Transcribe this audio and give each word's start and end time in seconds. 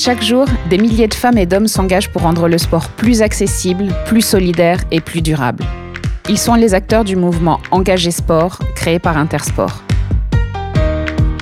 Chaque 0.00 0.22
jour, 0.22 0.46
des 0.70 0.78
milliers 0.78 1.08
de 1.08 1.14
femmes 1.14 1.38
et 1.38 1.44
d'hommes 1.44 1.66
s'engagent 1.66 2.12
pour 2.12 2.22
rendre 2.22 2.46
le 2.46 2.56
sport 2.56 2.88
plus 2.90 3.20
accessible, 3.20 3.88
plus 4.06 4.20
solidaire 4.20 4.78
et 4.92 5.00
plus 5.00 5.22
durable. 5.22 5.64
Ils 6.28 6.38
sont 6.38 6.54
les 6.54 6.72
acteurs 6.72 7.02
du 7.02 7.16
mouvement 7.16 7.58
Engagé 7.72 8.12
Sport, 8.12 8.60
créé 8.76 9.00
par 9.00 9.18
Intersport. 9.18 9.82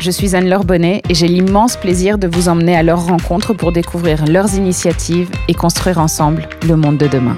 Je 0.00 0.10
suis 0.10 0.34
Anne-Laure 0.34 0.64
Bonnet 0.64 1.02
et 1.10 1.14
j'ai 1.14 1.28
l'immense 1.28 1.76
plaisir 1.76 2.16
de 2.16 2.26
vous 2.28 2.48
emmener 2.48 2.74
à 2.74 2.82
leur 2.82 3.04
rencontre 3.04 3.52
pour 3.52 3.72
découvrir 3.72 4.24
leurs 4.24 4.54
initiatives 4.54 5.30
et 5.48 5.54
construire 5.54 5.98
ensemble 5.98 6.48
le 6.66 6.76
monde 6.76 6.96
de 6.96 7.08
demain. 7.08 7.36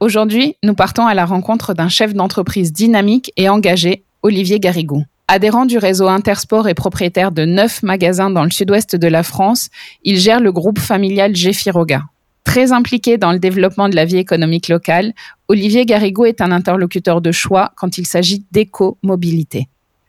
Aujourd'hui, 0.00 0.56
nous 0.62 0.74
partons 0.74 1.06
à 1.06 1.14
la 1.14 1.24
rencontre 1.24 1.72
d'un 1.72 1.88
chef 1.88 2.12
d'entreprise 2.12 2.74
dynamique 2.74 3.32
et 3.38 3.48
engagé, 3.48 4.04
Olivier 4.22 4.60
Garrigou. 4.60 5.06
Adhérent 5.28 5.66
du 5.66 5.76
réseau 5.76 6.06
Intersport 6.06 6.68
et 6.68 6.74
propriétaire 6.74 7.32
de 7.32 7.44
neuf 7.44 7.82
magasins 7.82 8.30
dans 8.30 8.44
le 8.44 8.50
sud-ouest 8.50 8.94
de 8.94 9.08
la 9.08 9.24
France, 9.24 9.70
il 10.04 10.20
gère 10.20 10.38
le 10.38 10.52
groupe 10.52 10.78
familial 10.78 11.32
Gfiroga. 11.32 12.04
Très 12.44 12.70
impliqué 12.70 13.18
dans 13.18 13.32
le 13.32 13.40
développement 13.40 13.88
de 13.88 13.96
la 13.96 14.04
vie 14.04 14.18
économique 14.18 14.68
locale, 14.68 15.14
Olivier 15.48 15.84
Garrigou 15.84 16.26
est 16.26 16.40
un 16.40 16.52
interlocuteur 16.52 17.20
de 17.20 17.32
choix 17.32 17.72
quand 17.76 17.98
il 17.98 18.06
s'agit 18.06 18.44
d'éco-mobilité. 18.52 19.66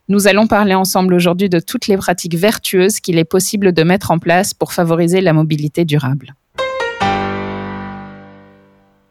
Nous 0.08 0.28
allons 0.28 0.46
parler 0.46 0.76
ensemble 0.76 1.16
aujourd'hui 1.16 1.50
de 1.50 1.60
toutes 1.60 1.88
les 1.88 1.98
pratiques 1.98 2.36
vertueuses 2.36 3.00
qu'il 3.00 3.18
est 3.18 3.26
possible 3.26 3.72
de 3.72 3.82
mettre 3.82 4.12
en 4.12 4.20
place 4.20 4.54
pour 4.54 4.72
favoriser 4.72 5.22
la 5.22 5.34
mobilité 5.34 5.84
durable. 5.84 6.36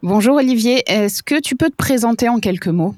Bonjour 0.05 0.37
Olivier, 0.37 0.85
est-ce 0.87 1.25
que 1.25 1.41
tu 1.41 1.57
peux 1.57 1.69
te 1.69 1.75
présenter 1.75 2.29
en 2.29 2.39
quelques 2.39 2.69
mots? 2.69 2.95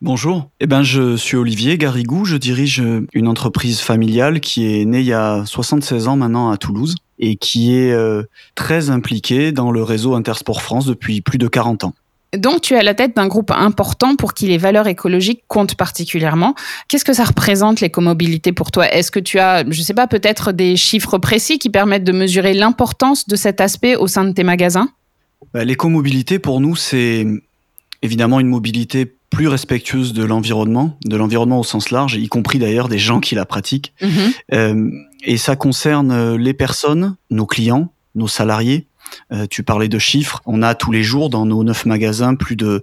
Bonjour, 0.00 0.48
eh 0.60 0.68
ben, 0.68 0.84
je 0.84 1.16
suis 1.16 1.36
Olivier 1.36 1.76
Garrigou, 1.76 2.24
je 2.24 2.36
dirige 2.36 2.80
une 3.12 3.26
entreprise 3.26 3.80
familiale 3.80 4.38
qui 4.38 4.80
est 4.80 4.84
née 4.84 5.00
il 5.00 5.06
y 5.06 5.12
a 5.12 5.44
76 5.44 6.06
ans 6.06 6.16
maintenant 6.16 6.50
à 6.50 6.56
Toulouse 6.56 6.94
et 7.18 7.34
qui 7.34 7.74
est 7.74 7.90
euh, 7.90 8.22
très 8.54 8.90
impliquée 8.90 9.50
dans 9.50 9.72
le 9.72 9.82
réseau 9.82 10.14
Intersport 10.14 10.62
France 10.62 10.86
depuis 10.86 11.20
plus 11.20 11.38
de 11.38 11.48
40 11.48 11.82
ans. 11.82 11.94
Donc, 12.36 12.60
tu 12.60 12.74
es 12.74 12.76
à 12.76 12.84
la 12.84 12.94
tête 12.94 13.16
d'un 13.16 13.26
groupe 13.26 13.50
important 13.50 14.14
pour 14.14 14.34
qui 14.34 14.46
les 14.46 14.58
valeurs 14.58 14.86
écologiques 14.86 15.42
comptent 15.48 15.74
particulièrement. 15.74 16.54
Qu'est-ce 16.86 17.04
que 17.04 17.14
ça 17.14 17.24
représente 17.24 17.80
l'écomobilité 17.80 18.52
pour 18.52 18.70
toi? 18.70 18.86
Est-ce 18.86 19.10
que 19.10 19.18
tu 19.18 19.40
as, 19.40 19.64
je 19.68 19.78
ne 19.78 19.84
sais 19.84 19.94
pas, 19.94 20.06
peut-être 20.06 20.52
des 20.52 20.76
chiffres 20.76 21.18
précis 21.18 21.58
qui 21.58 21.70
permettent 21.70 22.04
de 22.04 22.12
mesurer 22.12 22.54
l'importance 22.54 23.26
de 23.26 23.34
cet 23.34 23.60
aspect 23.60 23.96
au 23.96 24.06
sein 24.06 24.24
de 24.24 24.32
tes 24.32 24.44
magasins? 24.44 24.90
Bah, 25.54 25.64
L'écomobilité, 25.64 26.38
pour 26.38 26.60
nous, 26.60 26.76
c'est 26.76 27.26
évidemment 28.02 28.40
une 28.40 28.48
mobilité 28.48 29.12
plus 29.30 29.48
respectueuse 29.48 30.12
de 30.12 30.24
l'environnement, 30.24 30.98
de 31.04 31.16
l'environnement 31.16 31.60
au 31.60 31.64
sens 31.64 31.90
large, 31.90 32.14
y 32.14 32.28
compris 32.28 32.58
d'ailleurs 32.58 32.88
des 32.88 32.98
gens 32.98 33.20
qui 33.20 33.34
la 33.34 33.44
pratiquent. 33.44 33.92
Mhm. 34.00 34.32
Euh, 34.54 34.90
et 35.24 35.36
ça 35.36 35.56
concerne 35.56 36.10
euh, 36.10 36.38
les 36.38 36.54
personnes, 36.54 37.16
nos 37.30 37.46
clients, 37.46 37.92
nos 38.14 38.28
salariés. 38.28 38.86
Euh, 39.32 39.46
tu 39.48 39.62
parlais 39.62 39.88
de 39.88 39.98
chiffres. 39.98 40.42
On 40.46 40.62
a 40.62 40.74
tous 40.74 40.92
les 40.92 41.02
jours 41.02 41.30
dans 41.30 41.46
nos 41.46 41.64
neuf 41.64 41.86
magasins 41.86 42.34
plus 42.34 42.56
de 42.56 42.82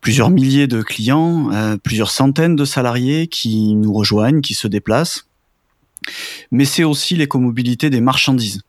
plusieurs 0.00 0.30
milliers 0.30 0.66
de 0.66 0.82
clients, 0.82 1.50
euh, 1.52 1.76
plusieurs 1.76 2.10
centaines 2.10 2.56
de 2.56 2.64
salariés 2.64 3.26
qui 3.26 3.74
nous 3.74 3.92
rejoignent, 3.92 4.40
qui 4.40 4.54
se 4.54 4.68
déplacent. 4.68 5.26
Mais 6.50 6.64
c'est 6.64 6.84
aussi 6.84 7.16
l'écomobilité 7.16 7.90
des 7.90 8.00
marchandises. 8.00 8.60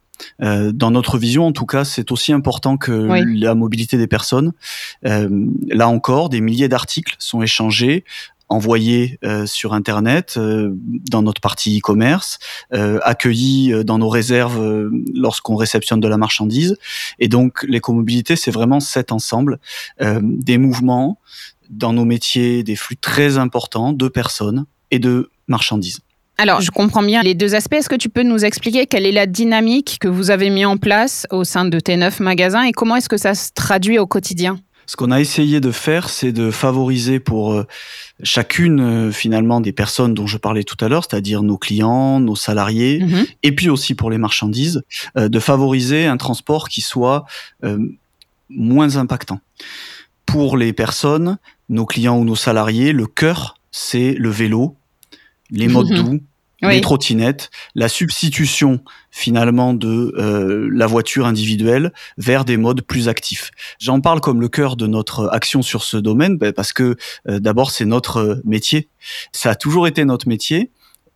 Euh, 0.42 0.72
dans 0.72 0.92
notre 0.92 1.17
vision, 1.17 1.45
en 1.45 1.52
tout 1.52 1.66
cas, 1.66 1.84
c'est 1.84 2.12
aussi 2.12 2.34
important 2.34 2.78
que 2.78 2.92
la 2.92 3.56
mobilité 3.56 3.98
des 3.98 4.08
personnes. 4.08 4.53
Euh, 5.06 5.30
là 5.67 5.88
encore, 5.88 6.30
des 6.30 6.42
milliers 6.42 6.70
d'articles 6.70 7.16
sont 7.20 7.42
échangés 7.42 8.03
envoyés 8.50 9.20
euh, 9.23 9.45
sur 9.45 9.73
Internet, 9.73 10.36
euh, 10.38 10.72
dans 11.09 11.22
notre 11.22 11.40
partie 11.40 11.78
e-commerce, 11.78 12.40
euh, 12.73 13.00
accueillis 13.03 13.72
euh, 13.72 13.84
dans 13.84 14.00
nos 14.00 14.09
réserves 14.09 14.59
euh, 14.59 14.90
lorsqu'on 15.13 15.56
réceptionne 15.56 16.00
de 16.00 16.07
la 16.07 16.18
marchandise. 16.18 16.75
Et 17.19 17.28
donc, 17.28 17.63
l'écomobilité, 17.63 18.36
c'est 18.36 18.51
vraiment 18.51 18.80
cet 18.80 19.12
ensemble 19.12 19.59
des 20.00 20.57
mouvements 20.57 21.19
dans 21.69 21.94
nos 21.94 22.06
métiers, 22.06 22.63
des 22.63 22.75
flux 22.75 22.97
très 22.97 23.38
importants 23.38 23.94
de 23.94 24.07
personnes 24.07 24.66
et 24.90 24.97
de 25.00 25.30
marchandises. 25.47 26.00
Alors, 26.41 26.61
je 26.61 26.72
comprends 26.72 27.03
bien 27.03 27.22
les 27.22 27.33
deux 27.33 27.53
aspects. 27.53 27.73
Est-ce 27.73 27.89
que 27.89 27.97
tu 27.97 28.07
peux 28.07 28.23
nous 28.23 28.45
expliquer 28.45 28.85
quelle 28.85 29.05
est 29.05 29.11
la 29.11 29.25
dynamique 29.25 29.97
que 30.00 30.07
vous 30.07 30.31
avez 30.31 30.50
mis 30.50 30.63
en 30.63 30.77
place 30.77 31.27
au 31.31 31.44
sein 31.44 31.66
de 31.66 31.79
tes 31.81 31.97
neuf 31.97 32.22
magasins 32.22 32.63
et 32.63 32.72
comment 32.72 32.95
est-ce 32.95 33.09
que 33.09 33.17
ça 33.17 33.35
se 33.35 33.51
traduit 33.53 34.00
au 34.00 34.07
quotidien? 34.07 34.57
Ce 34.85 34.95
qu'on 34.95 35.11
a 35.11 35.19
essayé 35.19 35.59
de 35.59 35.69
faire, 35.69 36.07
c'est 36.07 36.31
de 36.31 36.50
favoriser 36.50 37.19
pour 37.19 37.51
euh, 37.51 37.67
chacune 38.23 38.79
euh, 38.79 39.11
finalement 39.11 39.59
des 39.59 39.73
personnes 39.73 40.13
dont 40.13 40.27
je 40.27 40.38
parlais 40.38 40.63
tout 40.63 40.77
à 40.79 40.88
l'heure, 40.88 41.03
c'est-à-dire 41.03 41.44
nos 41.44 41.57
clients, 41.57 42.22
nos 42.22 42.38
salariés, 42.38 43.01
mhm. 43.01 43.25
et 43.44 43.53
puis 43.53 43.69
aussi 43.69 43.94
pour 43.94 44.09
les 44.09 44.17
marchandises, 44.17 44.81
euh, 45.17 45.27
de 45.27 45.39
favoriser 45.41 46.06
un 46.06 46.16
transport 46.16 46.69
qui 46.69 46.79
soit 46.79 47.25
moins 48.50 48.95
impactant. 48.95 49.41
Pour 50.25 50.56
les 50.56 50.71
personnes, 50.71 51.38
nos 51.67 51.85
clients 51.85 52.17
ou 52.17 52.23
nos 52.23 52.38
salariés, 52.38 52.94
le 52.94 53.07
cœur, 53.07 53.56
c'est 53.71 54.13
le 54.13 54.29
vélo, 54.29 54.77
les 55.51 55.67
modes 55.67 55.89
doux, 55.89 56.19
les 56.62 56.81
trottinettes, 56.81 57.50
la 57.75 57.88
substitution 57.88 58.81
finalement 59.12 59.74
de 59.74 60.14
euh, 60.18 60.70
la 60.72 60.88
voiture 60.88 61.25
individuelle 61.25 61.94
vers 62.18 62.46
des 62.46 62.58
modes 62.58 62.81
plus 62.81 63.08
actifs. 63.08 63.52
J'en 63.80 64.02
parle 64.02 64.20
comme 64.20 64.42
le 64.42 64.50
cœur 64.50 64.75
de 64.75 64.88
notre 64.88 65.30
action 65.31 65.62
sur 65.62 65.84
ce 65.84 65.98
domaine 65.98 66.38
ben, 66.38 66.53
parce 66.53 66.74
que 66.74 66.98
euh, 67.28 67.40
d'abord 67.40 67.72
c'est 67.72 67.86
notre 67.86 68.42
métier. 68.44 68.90
Ça 69.31 69.52
a 69.52 69.56
toujours 69.56 69.88
été 69.88 70.03
notre 70.06 70.28
métier, 70.28 70.72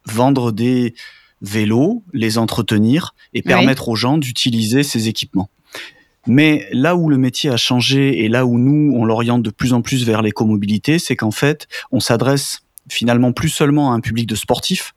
vendre 0.05 0.51
des 0.51 0.95
vélos, 1.41 2.03
les 2.13 2.37
entretenir 2.37 3.13
et 3.33 3.41
permettre 3.41 3.89
aux 3.89 3.95
gens 3.95 4.17
d'utiliser 4.17 4.83
ces 4.83 5.09
équipements. 5.09 5.49
Mais 6.25 6.67
là 6.71 6.95
où 6.95 7.09
le 7.09 7.17
métier 7.17 7.49
a 7.49 7.57
changé 7.57 8.23
et 8.23 8.29
là 8.29 8.45
où 8.45 8.57
nous, 8.57 8.93
on 8.95 9.03
l'oriente 9.03 9.43
de 9.43 9.49
plus 9.49 9.73
en 9.73 9.81
plus 9.81 10.05
vers 10.05 10.21
l'écomobilité, 10.21 10.99
c'est 10.99 11.17
qu'en 11.17 11.31
fait, 11.31 11.67
on 11.91 11.99
s'adresse 11.99 12.61
finalement 12.89 13.33
plus 13.33 13.49
seulement 13.49 13.91
à 13.91 13.95
un 13.95 13.99
public 13.99 14.25
de 14.27 14.35
sportifs, 14.35 14.93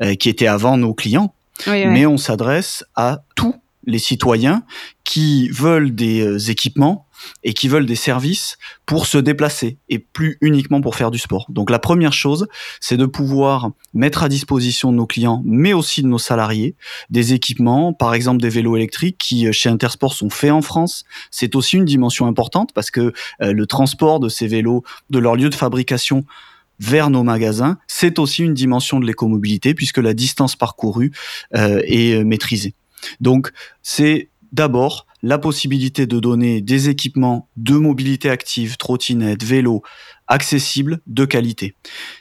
euh, 0.00 0.14
qui 0.14 0.28
était 0.28 0.46
avant 0.46 0.76
nos 0.76 0.94
clients, 0.94 1.34
mais 1.66 2.06
on 2.06 2.16
s'adresse 2.16 2.84
à 2.96 3.22
tous 3.34 3.54
les 3.84 3.98
citoyens 3.98 4.62
qui 5.04 5.48
veulent 5.48 5.94
des 5.94 6.20
euh, 6.20 6.38
équipements 6.38 7.06
et 7.44 7.52
qui 7.52 7.68
veulent 7.68 7.86
des 7.86 7.96
services 7.96 8.58
pour 8.86 9.06
se 9.06 9.18
déplacer 9.18 9.78
et 9.88 9.98
plus 9.98 10.38
uniquement 10.40 10.80
pour 10.80 10.96
faire 10.96 11.10
du 11.10 11.18
sport. 11.18 11.46
Donc 11.48 11.70
la 11.70 11.78
première 11.78 12.12
chose, 12.12 12.48
c'est 12.80 12.96
de 12.96 13.06
pouvoir 13.06 13.70
mettre 13.94 14.22
à 14.22 14.28
disposition 14.28 14.90
de 14.92 14.96
nos 14.96 15.06
clients, 15.06 15.42
mais 15.44 15.72
aussi 15.72 16.02
de 16.02 16.08
nos 16.08 16.18
salariés, 16.18 16.74
des 17.10 17.32
équipements, 17.32 17.92
par 17.92 18.14
exemple 18.14 18.40
des 18.40 18.48
vélos 18.48 18.76
électriques 18.76 19.18
qui 19.18 19.46
euh, 19.46 19.52
chez 19.52 19.68
Intersport 19.68 20.14
sont 20.14 20.30
faits 20.30 20.52
en 20.52 20.62
France. 20.62 21.04
C'est 21.30 21.54
aussi 21.54 21.76
une 21.76 21.84
dimension 21.84 22.26
importante 22.26 22.72
parce 22.72 22.90
que 22.90 23.12
le 23.40 23.66
transport 23.66 24.20
de 24.20 24.28
ces 24.28 24.46
vélos 24.46 24.84
de 25.10 25.18
leur 25.18 25.36
lieu 25.36 25.48
de 25.48 25.54
fabrication 25.54 26.24
vers 26.80 27.10
nos 27.10 27.22
magasins, 27.22 27.78
c'est 27.86 28.18
aussi 28.18 28.42
une 28.42 28.54
dimension 28.54 29.00
de 29.00 29.06
l'écomobilité 29.06 29.74
puisque 29.74 29.98
la 29.98 30.14
distance 30.14 30.56
parcourue 30.56 31.12
euh, 31.54 31.80
est 31.84 32.14
euh, 32.14 32.24
maîtrisée. 32.24 32.74
Donc 33.20 33.52
c'est 33.82 34.30
d'abord 34.52 35.06
la 35.22 35.38
possibilité 35.38 36.06
de 36.06 36.18
donner 36.18 36.60
des 36.60 36.88
équipements 36.88 37.48
de 37.56 37.74
mobilité 37.74 38.28
active, 38.28 38.76
trottinettes, 38.76 39.44
vélos, 39.44 39.82
accessibles, 40.28 41.00
de 41.06 41.24
qualité. 41.24 41.74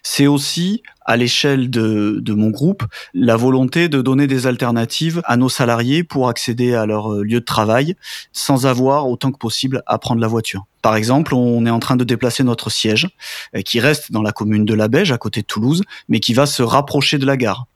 C'est 0.03 0.27
aussi, 0.27 0.83
à 1.05 1.17
l'échelle 1.17 1.69
de, 1.69 2.19
de, 2.21 2.33
mon 2.33 2.49
groupe, 2.49 2.83
la 3.13 3.35
volonté 3.35 3.89
de 3.89 4.01
donner 4.01 4.27
des 4.27 4.47
alternatives 4.47 5.21
à 5.25 5.37
nos 5.37 5.49
salariés 5.49 6.03
pour 6.03 6.29
accéder 6.29 6.73
à 6.75 6.85
leur 6.85 7.13
euh, 7.13 7.23
lieu 7.23 7.39
de 7.39 7.45
travail 7.45 7.95
sans 8.31 8.65
avoir 8.65 9.07
autant 9.09 9.31
que 9.31 9.37
possible 9.37 9.83
à 9.85 9.97
prendre 9.97 10.21
la 10.21 10.27
voiture. 10.27 10.65
Par 10.81 10.95
exemple, 10.95 11.35
on 11.35 11.65
est 11.65 11.69
en 11.69 11.79
train 11.79 11.95
de 11.95 12.03
déplacer 12.03 12.43
notre 12.43 12.69
siège, 12.69 13.09
euh, 13.55 13.61
qui 13.61 13.79
reste 13.79 14.11
dans 14.11 14.21
la 14.21 14.31
commune 14.31 14.65
de 14.65 14.73
La 14.73 14.87
Beige, 14.87 15.11
à 15.11 15.17
côté 15.17 15.41
de 15.41 15.47
Toulouse, 15.47 15.83
mais 16.09 16.19
qui 16.19 16.33
va 16.33 16.45
se 16.45 16.63
rapprocher 16.63 17.17
de 17.17 17.25
la 17.25 17.37
gare. 17.37 17.67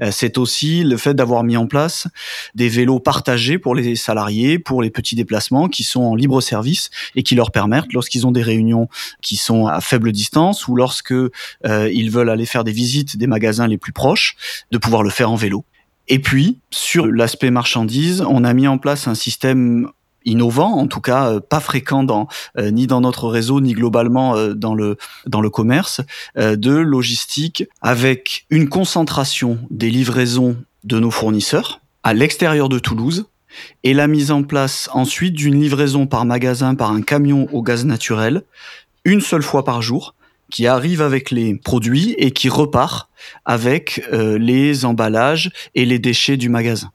Euh, 0.00 0.10
c'est 0.10 0.38
aussi 0.38 0.84
le 0.84 0.96
fait 0.96 1.14
d'avoir 1.14 1.44
mis 1.44 1.56
en 1.56 1.66
place 1.66 2.08
des 2.54 2.68
vélos 2.68 3.00
partagés 3.00 3.58
pour 3.58 3.74
les 3.74 3.96
salariés, 3.96 4.58
pour 4.58 4.82
les 4.82 4.90
petits 4.90 5.14
déplacements 5.14 5.68
qui 5.68 5.84
sont 5.84 6.02
en 6.02 6.14
libre 6.14 6.40
service 6.40 6.90
et 7.14 7.22
qui 7.22 7.34
leur 7.34 7.50
permettent, 7.50 7.92
lorsqu'ils 7.92 8.26
ont 8.26 8.32
des 8.32 8.42
réunions 8.42 8.88
qui 9.22 9.36
sont 9.36 9.66
à 9.66 9.80
faible 9.80 10.12
distance 10.12 10.68
ou 10.68 10.76
lorsque 10.76 11.12
euh, 11.12 11.30
ils 11.92 12.10
veulent 12.10 12.30
aller 12.30 12.46
faire 12.46 12.64
des 12.64 12.72
visites 12.72 13.16
des 13.16 13.26
magasins 13.26 13.66
les 13.66 13.78
plus 13.78 13.92
proches, 13.92 14.36
de 14.70 14.78
pouvoir 14.78 15.02
le 15.02 15.10
faire 15.10 15.30
en 15.30 15.36
vélo. 15.36 15.64
Et 16.08 16.18
puis, 16.18 16.58
sur 16.70 17.06
l'aspect 17.06 17.50
marchandise, 17.50 18.24
on 18.28 18.42
a 18.42 18.52
mis 18.52 18.66
en 18.66 18.78
place 18.78 19.06
un 19.06 19.14
système 19.14 19.88
innovant, 20.24 20.76
en 20.76 20.86
tout 20.86 21.00
cas 21.00 21.30
euh, 21.30 21.40
pas 21.40 21.60
fréquent 21.60 22.04
dans 22.04 22.28
euh, 22.58 22.70
ni 22.70 22.86
dans 22.86 23.00
notre 23.00 23.28
réseau 23.28 23.60
ni 23.60 23.72
globalement 23.72 24.36
euh, 24.36 24.54
dans 24.54 24.74
le 24.74 24.96
dans 25.26 25.40
le 25.40 25.50
commerce 25.50 26.00
de 26.36 26.72
logistique 26.72 27.64
avec 27.80 28.46
une 28.50 28.68
concentration 28.68 29.58
des 29.70 29.90
livraisons 29.90 30.56
de 30.84 30.98
nos 30.98 31.10
fournisseurs 31.10 31.80
à 32.02 32.14
l'extérieur 32.14 32.68
de 32.68 32.78
Toulouse 32.78 33.26
et 33.82 33.94
la 33.94 34.06
mise 34.06 34.30
en 34.30 34.42
place 34.42 34.88
ensuite 34.92 35.34
d'une 35.34 35.60
livraison 35.60 36.06
par 36.06 36.24
magasin 36.24 36.74
par 36.74 36.90
un 36.90 37.02
camion 37.02 37.48
au 37.52 37.62
gaz 37.62 37.84
naturel 37.84 38.42
une 39.04 39.20
seule 39.20 39.42
fois 39.42 39.64
par 39.64 39.82
jour 39.82 40.14
qui 40.50 40.66
arrive 40.66 41.02
avec 41.02 41.30
les 41.30 41.54
produits 41.54 42.14
et 42.18 42.32
qui 42.32 42.48
repart 42.48 43.08
avec 43.44 44.02
les 44.10 44.84
emballages 44.84 45.52
et 45.76 45.84
les 45.84 46.00
déchets 46.00 46.36
du 46.36 46.48
magasin. 46.48 46.90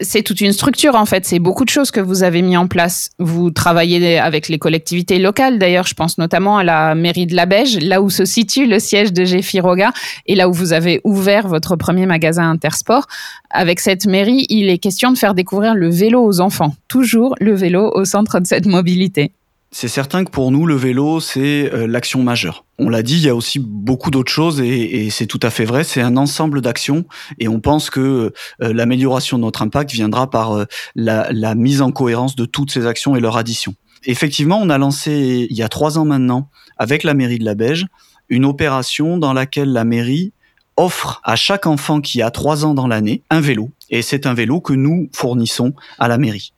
C'est 0.00 0.22
toute 0.22 0.40
une 0.40 0.52
structure 0.52 0.94
en 0.94 1.06
fait. 1.06 1.24
C'est 1.24 1.38
beaucoup 1.38 1.64
de 1.64 1.70
choses 1.70 1.90
que 1.90 2.00
vous 2.00 2.22
avez 2.22 2.42
mis 2.42 2.56
en 2.56 2.66
place. 2.66 3.10
Vous 3.18 3.50
travaillez 3.50 4.18
avec 4.18 4.48
les 4.48 4.58
collectivités 4.58 5.18
locales. 5.18 5.58
D'ailleurs, 5.58 5.86
je 5.86 5.94
pense 5.94 6.18
notamment 6.18 6.58
à 6.58 6.64
la 6.64 6.94
mairie 6.94 7.26
de 7.26 7.36
la 7.36 7.46
Beige, 7.46 7.78
là 7.78 8.02
où 8.02 8.10
se 8.10 8.24
situe 8.24 8.66
le 8.66 8.78
siège 8.78 9.12
de 9.12 9.24
Gfiroga 9.24 9.92
et 10.26 10.34
là 10.34 10.48
où 10.48 10.52
vous 10.52 10.72
avez 10.72 11.00
ouvert 11.04 11.48
votre 11.48 11.76
premier 11.76 12.06
magasin 12.06 12.50
Intersport. 12.50 13.06
Avec 13.50 13.80
cette 13.80 14.06
mairie, 14.06 14.46
il 14.48 14.68
est 14.68 14.78
question 14.78 15.12
de 15.12 15.18
faire 15.18 15.34
découvrir 15.34 15.74
le 15.74 15.90
vélo 15.90 16.24
aux 16.24 16.40
enfants. 16.40 16.74
Toujours 16.88 17.34
le 17.40 17.54
vélo 17.54 17.90
au 17.94 18.04
centre 18.04 18.40
de 18.40 18.46
cette 18.46 18.66
mobilité. 18.66 19.32
C'est 19.72 19.88
certain 19.88 20.24
que 20.24 20.30
pour 20.30 20.50
nous, 20.50 20.66
le 20.66 20.74
vélo, 20.74 21.20
c'est 21.20 21.72
euh, 21.72 21.86
l'action 21.86 22.24
majeure. 22.24 22.64
On 22.80 22.88
l'a 22.88 23.04
dit, 23.04 23.14
il 23.14 23.22
y 23.22 23.28
a 23.28 23.36
aussi 23.36 23.60
beaucoup 23.60 24.10
d'autres 24.10 24.32
choses 24.32 24.60
et, 24.60 25.10
c'est 25.10 25.26
tout 25.26 25.38
à 25.42 25.50
fait 25.50 25.64
vrai. 25.64 25.84
C'est 25.84 26.00
un 26.00 26.16
ensemble 26.16 26.60
d'actions 26.60 27.04
et 27.38 27.46
on 27.46 27.60
pense 27.60 27.88
que 27.88 28.32
euh, 28.62 28.72
l'amélioration 28.72 29.38
de 29.38 29.44
notre 29.44 29.62
impact 29.62 29.92
viendra 29.92 30.28
par 30.28 30.52
euh, 30.52 30.64
la, 30.96 31.28
la, 31.30 31.54
mise 31.54 31.82
en 31.82 31.92
cohérence 31.92 32.34
de 32.34 32.46
toutes 32.46 32.72
ces 32.72 32.86
actions 32.86 33.14
et 33.14 33.20
leur 33.20 33.36
addition. 33.36 33.74
Effectivement, 34.04 34.58
on 34.60 34.70
a 34.70 34.78
lancé 34.78 35.46
il 35.48 35.56
y 35.56 35.62
a 35.62 35.68
trois 35.68 35.98
ans 35.98 36.04
maintenant, 36.04 36.50
avec 36.76 37.04
la 37.04 37.14
mairie 37.14 37.38
de 37.38 37.44
la 37.44 37.54
Beige, 37.54 37.86
une 38.28 38.46
opération 38.46 39.18
dans 39.18 39.32
laquelle 39.32 39.72
la 39.72 39.84
mairie 39.84 40.32
offre 40.76 41.20
à 41.24 41.36
chaque 41.36 41.66
enfant 41.66 42.00
qui 42.00 42.22
a 42.22 42.30
trois 42.30 42.64
ans 42.64 42.74
dans 42.74 42.86
l'année 42.86 43.22
un 43.30 43.40
vélo. 43.40 43.70
Et 43.90 44.02
c'est 44.02 44.26
un 44.26 44.34
vélo 44.34 44.60
que 44.60 44.72
nous 44.72 45.10
fournissons 45.14 45.74
à 45.98 46.08
la 46.08 46.16
mairie. 46.16 46.52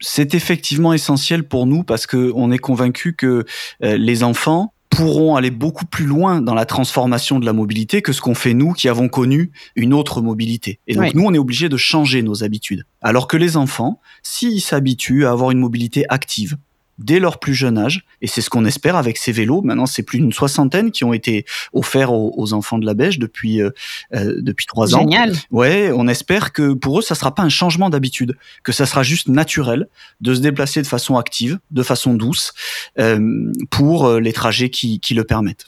C'est 0.00 0.34
effectivement 0.34 0.92
essentiel 0.92 1.46
pour 1.46 1.66
nous 1.66 1.84
parce 1.84 2.06
que 2.06 2.32
on 2.34 2.50
est 2.50 2.58
convaincu 2.58 3.14
que 3.14 3.44
euh, 3.84 3.96
les 3.96 4.22
enfants 4.22 4.72
pourront 4.90 5.36
aller 5.36 5.50
beaucoup 5.50 5.84
plus 5.84 6.06
loin 6.06 6.40
dans 6.40 6.54
la 6.54 6.64
transformation 6.64 7.38
de 7.38 7.46
la 7.46 7.52
mobilité 7.52 8.02
que 8.02 8.12
ce 8.12 8.20
qu'on 8.20 8.34
fait 8.34 8.54
nous 8.54 8.72
qui 8.72 8.88
avons 8.88 9.08
connu 9.08 9.52
une 9.76 9.92
autre 9.92 10.22
mobilité. 10.22 10.80
Et 10.86 10.94
donc 10.94 11.14
nous, 11.14 11.24
on 11.24 11.34
est 11.34 11.38
obligé 11.38 11.68
de 11.68 11.76
changer 11.76 12.22
nos 12.22 12.42
habitudes. 12.42 12.84
Alors 13.02 13.28
que 13.28 13.36
les 13.36 13.56
enfants, 13.56 14.00
s'ils 14.22 14.60
s'habituent 14.60 15.26
à 15.26 15.30
avoir 15.30 15.50
une 15.50 15.58
mobilité 15.58 16.04
active, 16.08 16.56
dès 16.98 17.20
leur 17.20 17.38
plus 17.38 17.54
jeune 17.54 17.78
âge. 17.78 18.04
Et 18.20 18.26
c'est 18.26 18.40
ce 18.40 18.50
qu'on 18.50 18.64
espère 18.64 18.96
avec 18.96 19.16
ces 19.16 19.32
vélos. 19.32 19.62
Maintenant, 19.62 19.86
c'est 19.86 20.02
plus 20.02 20.18
d'une 20.18 20.32
soixantaine 20.32 20.90
qui 20.90 21.04
ont 21.04 21.12
été 21.12 21.44
offerts 21.72 22.12
aux, 22.12 22.52
enfants 22.52 22.78
de 22.78 22.86
la 22.86 22.94
Beige 22.94 23.18
depuis 23.18 23.60
euh, 23.60 23.70
euh, 24.14 24.36
depuis 24.38 24.66
trois 24.66 24.94
ans. 24.94 25.00
Génial. 25.00 25.34
Ouais, 25.50 25.90
on 25.94 26.08
espère 26.08 26.52
que 26.52 26.72
pour 26.72 26.98
eux, 26.98 27.02
ça 27.02 27.14
sera 27.14 27.34
pas 27.34 27.42
un 27.42 27.48
changement 27.48 27.90
d'habitude, 27.90 28.36
que 28.62 28.72
ça 28.72 28.86
sera 28.86 29.02
juste 29.02 29.28
naturel 29.28 29.88
de 30.20 30.34
se 30.34 30.40
déplacer 30.40 30.82
de 30.82 30.86
façon 30.86 31.16
active, 31.16 31.58
de 31.70 31.82
façon 31.82 32.14
douce, 32.14 32.52
euh, 32.98 33.52
pour 33.70 34.12
les 34.18 34.32
trajets 34.32 34.70
qui, 34.70 35.00
qui 35.00 35.14
le 35.14 35.24
permettent. 35.24 35.66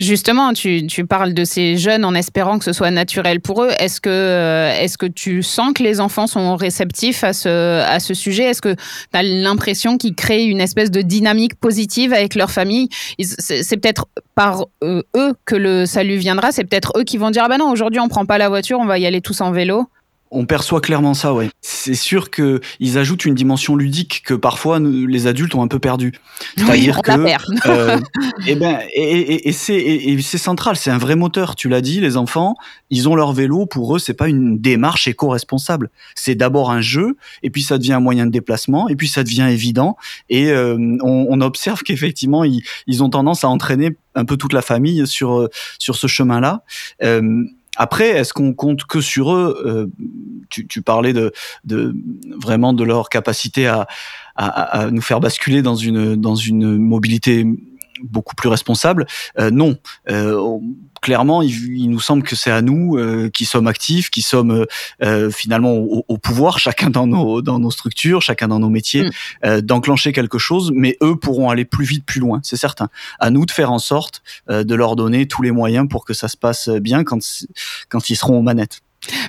Justement, 0.00 0.52
tu, 0.52 1.06
parles 1.08 1.34
de 1.34 1.44
ces 1.44 1.76
jeunes 1.76 2.04
en 2.04 2.14
espérant 2.14 2.58
que 2.58 2.64
ce 2.64 2.72
soit 2.72 2.90
naturel 2.90 3.40
pour 3.40 3.62
eux. 3.62 3.70
Est-ce 3.78 4.00
que, 4.00 4.10
euh, 4.10 4.72
est 4.72 4.96
que 4.96 5.06
tu 5.06 5.42
sens 5.42 5.72
que 5.74 5.82
les 5.82 6.00
enfants 6.00 6.26
sont 6.26 6.56
réceptifs 6.56 7.24
à 7.24 7.32
ce, 7.32 7.82
à 7.82 8.00
ce 8.00 8.14
sujet? 8.14 8.44
Est-ce 8.44 8.62
que 8.62 8.74
tu 8.74 9.18
as 9.18 9.22
l'impression 9.22 9.98
qu'ils 9.98 10.14
créent 10.14 10.46
une 10.46 10.60
espèce 10.60 10.90
de 10.90 11.02
dynamique 11.02 11.54
positive 11.56 12.12
avec 12.12 12.34
leur 12.34 12.50
famille? 12.50 12.88
C'est 13.18 13.76
peut-être 13.76 14.06
par 14.34 14.66
euh, 14.82 15.02
eux 15.16 15.34
que 15.44 15.56
le 15.56 15.86
salut 15.86 16.16
viendra. 16.16 16.52
C'est 16.52 16.64
peut-être 16.64 16.92
eux 16.96 17.04
qui 17.04 17.18
vont 17.18 17.30
dire 17.30 17.42
ah 17.44 17.48
ben 17.48 17.58
non, 17.58 17.70
aujourd'hui 17.70 18.00
on 18.00 18.08
prend 18.08 18.26
pas 18.26 18.38
la 18.38 18.48
voiture, 18.48 18.78
on 18.78 18.86
va 18.86 18.98
y 18.98 19.06
aller 19.06 19.20
tous 19.20 19.40
en 19.40 19.50
vélo. 19.50 19.88
On 20.30 20.44
perçoit 20.44 20.80
clairement 20.80 21.14
ça, 21.14 21.32
ouais. 21.32 21.50
C'est 21.60 21.94
sûr 21.94 22.30
que 22.30 22.60
ils 22.80 22.98
ajoutent 22.98 23.24
une 23.24 23.34
dimension 23.34 23.76
ludique 23.76 24.22
que 24.24 24.34
parfois 24.34 24.78
les 24.80 25.26
adultes 25.26 25.54
ont 25.54 25.62
un 25.62 25.68
peu 25.68 25.78
perdu. 25.78 26.12
C'est-à-dire 26.56 27.00
que, 27.02 27.68
euh, 27.68 27.98
eh 28.46 28.56
ben, 28.56 28.80
et, 28.94 29.48
et, 29.48 29.52
c'est 29.52 30.38
central, 30.38 30.76
c'est 30.76 30.90
un 30.90 30.98
vrai 30.98 31.14
moteur. 31.14 31.54
Tu 31.54 31.68
l'as 31.68 31.80
dit, 31.80 32.00
les 32.00 32.16
enfants, 32.16 32.54
ils 32.90 33.08
ont 33.08 33.14
leur 33.14 33.32
vélo. 33.32 33.66
Pour 33.66 33.96
eux, 33.96 33.98
c'est 33.98 34.14
pas 34.14 34.28
une 34.28 34.58
démarche 34.58 35.06
éco-responsable. 35.08 35.90
C'est 36.14 36.34
d'abord 36.34 36.70
un 36.70 36.80
jeu, 36.80 37.16
et 37.42 37.50
puis 37.50 37.62
ça 37.62 37.78
devient 37.78 37.94
un 37.94 38.00
moyen 38.00 38.26
de 38.26 38.32
déplacement, 38.32 38.88
et 38.88 38.96
puis 38.96 39.08
ça 39.08 39.22
devient 39.22 39.48
évident. 39.50 39.96
Et 40.28 40.50
euh, 40.50 40.76
on, 41.02 41.40
observe 41.40 41.82
qu'effectivement, 41.82 42.44
ils, 42.44 42.62
ils, 42.86 43.02
ont 43.02 43.10
tendance 43.10 43.44
à 43.44 43.48
entraîner 43.48 43.96
un 44.14 44.24
peu 44.24 44.36
toute 44.36 44.52
la 44.52 44.62
famille 44.62 45.06
sur 45.06 45.38
euh, 45.38 45.48
sur 45.78 45.96
ce 45.96 46.06
chemin-là. 46.06 46.62
Euh, 47.02 47.44
après, 47.76 48.08
est-ce 48.08 48.32
qu'on 48.32 48.52
compte 48.54 48.84
que 48.84 49.00
sur 49.00 49.34
eux 49.34 49.62
euh, 49.66 49.86
tu, 50.48 50.82
parlais 50.82 51.12
de, 51.12 51.32
vraiment 52.40 52.72
de 52.72 52.84
leur 52.84 53.08
capacité 53.08 53.66
à, 53.66 53.86
nous 54.90 55.00
faire 55.00 55.20
basculer 55.20 55.62
dans 55.62 55.74
une 55.74 56.76
mobilité 56.78 57.46
beaucoup 58.02 58.34
plus 58.34 58.48
responsable. 58.48 59.06
Euh, 59.38 59.50
non, 59.50 59.76
euh, 60.10 60.58
clairement, 61.00 61.42
il, 61.42 61.88
nous 61.90 62.00
semble 62.00 62.22
que 62.22 62.36
c'est 62.36 62.50
à 62.50 62.62
nous 62.62 62.96
euh, 62.96 63.30
qui 63.30 63.44
sommes 63.44 63.66
actifs, 63.66 64.10
qui 64.10 64.22
sommes 64.22 64.66
euh, 65.02 65.30
finalement 65.30 65.72
au, 65.72 66.18
pouvoir, 66.18 66.58
chacun 66.58 66.90
dans 66.90 67.06
nos 67.06 67.42
dans 67.42 67.58
nos 67.58 67.70
structures, 67.70 68.22
chacun 68.22 68.48
dans 68.48 68.58
nos 68.58 68.70
métiers, 68.70 69.10
mm. 69.44 69.60
d'enclencher 69.60 70.12
quelque 70.12 70.38
chose. 70.38 70.70
Mais 70.74 70.96
eux 71.02 71.16
pourront 71.16 71.50
aller 71.50 71.64
plus 71.64 71.84
vite, 71.84 72.04
plus 72.04 72.20
loin, 72.20 72.40
c'est 72.42 72.56
certain. 72.56 72.88
À 73.18 73.30
nous 73.30 73.46
de 73.46 73.50
faire 73.50 73.72
en 73.72 73.78
sorte 73.78 74.22
de 74.48 74.74
leur 74.74 74.96
donner 74.96 75.26
tous 75.26 75.42
les 75.42 75.50
moyens 75.50 75.88
pour 75.88 76.04
que 76.04 76.14
ça 76.14 76.28
se 76.28 76.36
passe 76.36 76.68
bien 76.68 77.04
quand 77.04 77.20
quand 77.88 78.10
ils 78.10 78.16
seront 78.16 78.38
aux 78.38 78.42
manettes. 78.42 78.82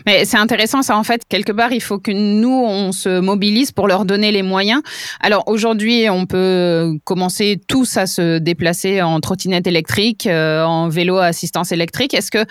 Mais 0.06 0.26
c'est 0.26 0.38
intéressant, 0.38 0.82
ça 0.82 0.98
en 0.98 1.04
fait, 1.04 1.24
quelque 1.28 1.52
part, 1.52 1.72
il 1.72 1.82
faut 1.82 2.00
que 2.00 2.12
nous, 2.12 2.50
on 2.50 2.92
se 2.92 3.20
mobilise 3.20 3.72
pour 3.72 3.88
leur 3.88 4.06
donner 4.06 4.32
les 4.32 4.44
moyens. 4.44 4.82
Alors 5.20 5.44
aujourd'hui, 5.48 6.10
on 6.10 6.26
peut 6.26 6.94
commencer 7.04 7.60
tous 7.68 7.98
à 7.98 8.06
se 8.06 8.38
déplacer 8.38 9.02
en 9.02 9.20
trottinette 9.20 9.68
électrique, 9.68 10.28
euh, 10.28 10.64
en 10.64 10.90
vélo 10.90 11.18
à 11.18 11.26
assistance 11.26 11.72
électrique. 11.72 12.14
Est-ce 12.14 12.32
que 12.32 12.46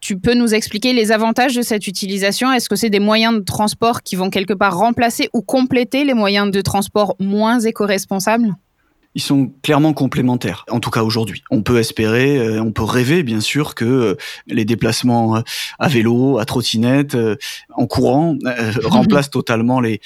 tu 0.00 0.18
peux 0.18 0.34
nous 0.34 0.54
expliquer 0.54 0.92
les 0.92 1.12
avantages 1.12 1.54
de 1.54 1.62
cette 1.62 1.86
utilisation? 1.86 2.52
Est-ce 2.52 2.68
que 2.68 2.76
c'est 2.76 2.90
des 2.90 3.00
moyens 3.00 3.34
de 3.34 3.44
transport 3.44 4.02
qui 4.02 4.16
vont 4.16 4.30
quelque 4.30 4.54
part 4.54 4.76
remplacer 4.76 5.28
ou 5.32 5.42
compléter 5.42 6.04
les 6.04 6.14
moyens 6.14 6.50
de 6.50 6.60
transport 6.60 7.16
moins 7.18 7.58
éco-responsables? 7.60 8.54
Ils 9.14 9.22
sont 9.22 9.52
clairement 9.62 9.94
complémentaires, 9.94 10.64
en 10.70 10.80
tout 10.80 10.90
cas 10.90 11.02
aujourd'hui. 11.02 11.42
On 11.50 11.62
peut 11.62 11.78
espérer, 11.78 12.38
euh, 12.38 12.62
on 12.62 12.72
peut 12.72 12.84
rêver 12.84 13.22
bien 13.22 13.40
sûr 13.40 13.74
que 13.74 13.84
euh, 13.84 14.14
les 14.46 14.64
déplacements 14.64 15.36
euh, 15.36 15.40
à 15.78 15.88
vélo, 15.88 16.38
à 16.38 16.44
trottinette, 16.44 17.16
en 17.74 17.86
courant 17.86 18.36
remplacent 18.84 19.30
totalement 19.30 19.80
les 19.80 20.00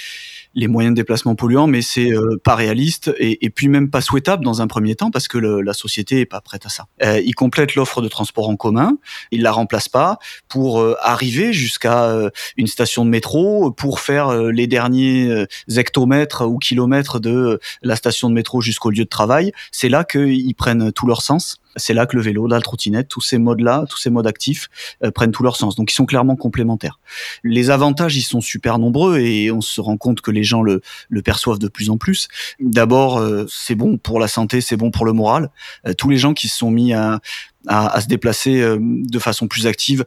les 0.54 0.68
moyens 0.68 0.94
de 0.94 1.00
déplacement 1.00 1.34
polluants, 1.34 1.66
mais 1.66 1.82
c'est 1.82 2.10
pas 2.44 2.54
réaliste 2.54 3.12
et, 3.18 3.44
et, 3.44 3.50
puis 3.50 3.68
même 3.68 3.90
pas 3.90 4.00
souhaitable 4.00 4.44
dans 4.44 4.62
un 4.62 4.66
premier 4.66 4.94
temps 4.94 5.10
parce 5.10 5.28
que 5.28 5.38
le, 5.38 5.60
la 5.60 5.72
société 5.72 6.20
est 6.20 6.26
pas 6.26 6.40
prête 6.40 6.66
à 6.66 6.68
ça. 6.68 6.86
Euh, 7.02 7.20
il 7.24 7.34
complète 7.34 7.74
l'offre 7.74 8.02
de 8.02 8.08
transport 8.08 8.48
en 8.48 8.56
commun, 8.56 8.98
il 9.30 9.42
la 9.42 9.52
remplace 9.52 9.88
pas 9.88 10.18
pour 10.48 10.84
arriver 11.00 11.52
jusqu'à 11.52 12.30
une 12.56 12.66
station 12.66 13.04
de 13.04 13.10
métro, 13.10 13.70
pour 13.70 14.00
faire 14.00 14.32
les 14.34 14.66
derniers 14.66 15.46
hectomètres 15.68 16.46
ou 16.46 16.58
kilomètres 16.58 17.20
de 17.20 17.60
la 17.82 17.96
station 17.96 18.28
de 18.28 18.34
métro 18.34 18.60
jusqu'au 18.60 18.90
lieu 18.90 19.04
de 19.04 19.08
travail, 19.08 19.52
c'est 19.70 19.88
là 19.88 20.04
qu'ils 20.04 20.54
prennent 20.54 20.92
tout 20.92 21.06
leur 21.06 21.22
sens. 21.22 21.61
C'est 21.76 21.94
là 21.94 22.06
que 22.06 22.16
le 22.16 22.22
vélo, 22.22 22.46
la 22.46 22.60
trottinette, 22.60 23.08
tous 23.08 23.20
ces 23.20 23.38
modes-là, 23.38 23.84
tous 23.88 23.98
ces 23.98 24.10
modes 24.10 24.26
actifs 24.26 24.68
euh, 25.02 25.10
prennent 25.10 25.32
tout 25.32 25.42
leur 25.42 25.56
sens. 25.56 25.74
Donc 25.74 25.90
ils 25.90 25.94
sont 25.94 26.06
clairement 26.06 26.36
complémentaires. 26.36 27.00
Les 27.44 27.70
avantages, 27.70 28.16
ils 28.16 28.22
sont 28.22 28.40
super 28.40 28.78
nombreux 28.78 29.18
et 29.18 29.50
on 29.50 29.60
se 29.60 29.80
rend 29.80 29.96
compte 29.96 30.20
que 30.20 30.30
les 30.30 30.44
gens 30.44 30.62
le, 30.62 30.82
le 31.08 31.22
perçoivent 31.22 31.58
de 31.58 31.68
plus 31.68 31.90
en 31.90 31.96
plus. 31.96 32.28
D'abord, 32.60 33.18
euh, 33.18 33.46
c'est 33.48 33.74
bon 33.74 33.96
pour 33.96 34.20
la 34.20 34.28
santé, 34.28 34.60
c'est 34.60 34.76
bon 34.76 34.90
pour 34.90 35.06
le 35.06 35.12
moral. 35.12 35.50
Euh, 35.86 35.94
tous 35.94 36.08
les 36.08 36.18
gens 36.18 36.34
qui 36.34 36.48
se 36.48 36.58
sont 36.58 36.70
mis 36.70 36.92
à, 36.92 37.20
à, 37.66 38.00
se 38.00 38.06
déplacer 38.06 38.62
de 38.78 39.18
façon 39.18 39.46
plus 39.46 39.66
active, 39.66 40.04